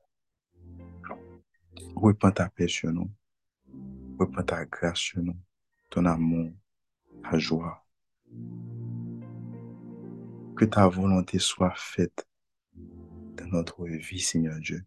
répands 1.95 2.31
ta 2.31 2.49
paix 2.49 2.67
sur 2.67 2.91
nous. 2.91 3.10
Répands 4.19 4.43
ta 4.43 4.65
grâce 4.65 4.99
sur 4.99 5.21
nous, 5.21 5.38
ton 5.89 6.05
amour, 6.05 6.51
ta 7.23 7.38
joie. 7.38 7.86
Que 10.56 10.63
ta 10.63 10.88
volonté 10.88 11.38
soit 11.38 11.74
faite 11.76 12.26
dans 13.38 13.48
notre 13.48 13.86
vie, 13.86 14.22
Seigneur 14.22 14.58
Dieu. 14.60 14.86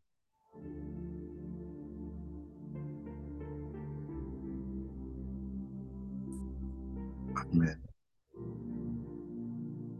Amen. 7.36 7.78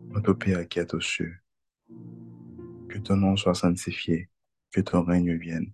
Notre 0.08 0.32
Père 0.32 0.66
qui 0.68 0.78
est 0.78 0.94
aux 0.94 1.00
cieux, 1.00 1.36
que 2.88 2.98
ton 2.98 3.16
nom 3.16 3.36
soit 3.36 3.54
sanctifié, 3.54 4.30
que 4.72 4.80
ton 4.80 5.02
règne 5.02 5.36
vienne, 5.36 5.70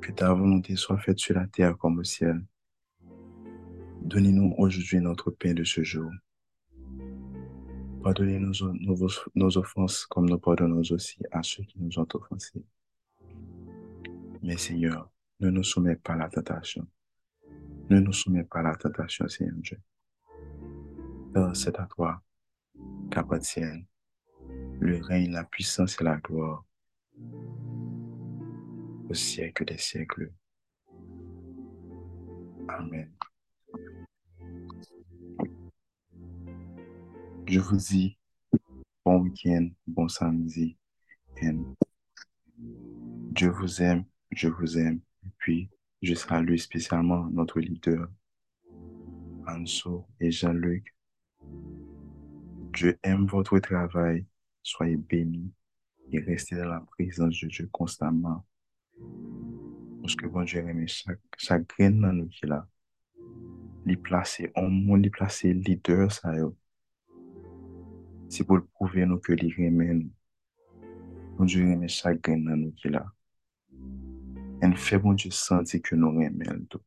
que 0.00 0.12
ta 0.12 0.32
volonté 0.32 0.76
soit 0.76 0.98
faite 0.98 1.18
sur 1.18 1.34
la 1.34 1.48
terre 1.48 1.76
comme 1.76 1.98
au 1.98 2.04
ciel. 2.04 2.40
Donnez-nous 4.02 4.54
aujourd'hui 4.58 5.00
notre 5.00 5.32
pain 5.32 5.54
de 5.54 5.64
ce 5.64 5.82
jour. 5.82 6.10
Pardonnez-nous 8.06 8.52
nos, 8.82 9.08
nos 9.34 9.58
offenses 9.58 10.06
comme 10.06 10.28
nous 10.28 10.38
pardonnons 10.38 10.80
aussi 10.92 11.18
à 11.32 11.42
ceux 11.42 11.64
qui 11.64 11.80
nous 11.80 11.98
ont 11.98 12.06
offensés. 12.14 12.64
Mais 14.44 14.56
Seigneur, 14.56 15.10
ne 15.40 15.50
nous 15.50 15.64
soumets 15.64 15.96
pas 15.96 16.12
à 16.12 16.16
la 16.18 16.28
tentation. 16.28 16.86
Ne 17.90 17.98
nous 17.98 18.12
soumets 18.12 18.44
pas 18.44 18.60
à 18.60 18.62
la 18.62 18.76
tentation, 18.76 19.26
Seigneur 19.26 19.56
Dieu. 19.56 19.80
c'est 21.54 21.76
à 21.80 21.86
toi 21.86 22.22
qu'appartiennent 23.10 23.84
le 24.78 25.02
règne, 25.02 25.32
la 25.32 25.42
puissance 25.42 26.00
et 26.00 26.04
la 26.04 26.18
gloire 26.18 26.64
au 29.10 29.14
siècle 29.14 29.64
des 29.64 29.78
siècles. 29.78 30.32
Amen. 32.68 33.10
Je 37.48 37.60
vous 37.60 37.76
dis 37.76 38.18
bon 39.04 39.20
week-end, 39.20 39.68
bon 39.86 40.08
samedi. 40.08 40.76
Dieu 42.58 43.50
vous 43.50 43.82
aime, 43.82 44.04
je 44.32 44.48
vous 44.48 44.76
aime. 44.76 45.00
Et 45.24 45.30
puis, 45.38 45.70
je 46.02 46.14
salue 46.14 46.56
spécialement 46.56 47.28
notre 47.30 47.60
leader, 47.60 48.08
Anso 49.46 50.08
et 50.18 50.32
Jean-Luc. 50.32 50.92
Dieu 52.72 52.98
aime 53.04 53.26
votre 53.26 53.60
travail. 53.60 54.26
Soyez 54.64 54.96
bénis 54.96 55.52
et 56.10 56.18
restez 56.18 56.56
dans 56.56 56.68
la 56.68 56.80
présence 56.80 57.40
de 57.40 57.46
Dieu 57.46 57.68
constamment. 57.70 58.44
Parce 60.02 60.16
que 60.16 60.26
bon 60.26 60.42
Dieu 60.42 60.58
aime 60.66 60.88
chaque, 60.88 61.20
chaque 61.38 61.68
graine 61.68 62.00
dans 62.00 62.12
nous 62.12 62.26
qui 62.26 62.44
est 62.44 62.48
là. 62.48 62.66
Placer, 64.02 64.52
les 64.98 65.10
placer 65.10 65.54
leader, 65.54 66.10
ça 66.10 66.32
Se 68.28 68.42
pou 68.42 68.58
l'prouve 68.58 69.04
nou 69.06 69.22
ke 69.22 69.36
li 69.38 69.52
remen 69.54 70.00
nou. 70.00 70.12
Moun 71.36 71.50
diyo 71.52 71.66
remen 71.68 71.90
chak 71.92 72.18
gen 72.26 72.42
nan 72.48 72.64
nou 72.64 72.74
ki 72.80 72.90
la. 72.90 73.04
En 74.66 74.74
fe 74.74 74.98
moun 74.98 75.18
diyo 75.20 75.30
santi 75.36 75.78
ke 75.84 75.98
nou 75.98 76.16
remen 76.18 76.64
nou. 76.64 76.82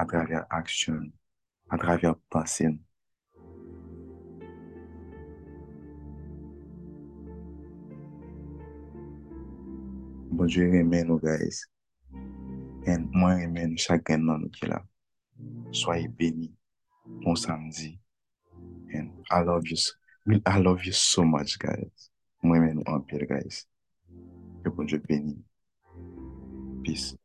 A 0.00 0.06
travya 0.10 0.42
aksyon, 0.58 1.06
a 1.70 1.78
travya 1.78 2.16
pasen. 2.34 2.80
Moun 10.32 10.50
diyo 10.50 10.66
remen 10.74 11.12
nou 11.12 11.22
guys. 11.22 11.62
En 12.90 13.06
mwen 13.14 13.44
remen 13.44 13.78
chak 13.78 14.08
gen 14.10 14.26
nan 14.26 14.42
nou 14.48 14.58
ki 14.58 14.72
la. 14.72 14.82
Soye 15.70 16.10
beni. 16.10 16.50
Bon 17.22 17.38
samdi. 17.38 18.01
And 18.92 19.10
I 19.30 19.40
love 19.42 19.66
you. 19.66 19.76
I 20.46 20.58
love 20.58 20.84
you 20.84 20.92
so 20.92 21.24
much, 21.24 21.58
guys. 21.58 22.10
Moi, 22.42 22.58
remet 22.58 22.74
nous 22.74 22.82
en 22.86 23.00
pire, 23.00 23.26
guys. 23.26 23.66
Que 24.64 24.84
Dieu 24.84 24.98
bénisse. 24.98 25.42
Peace. 26.84 27.16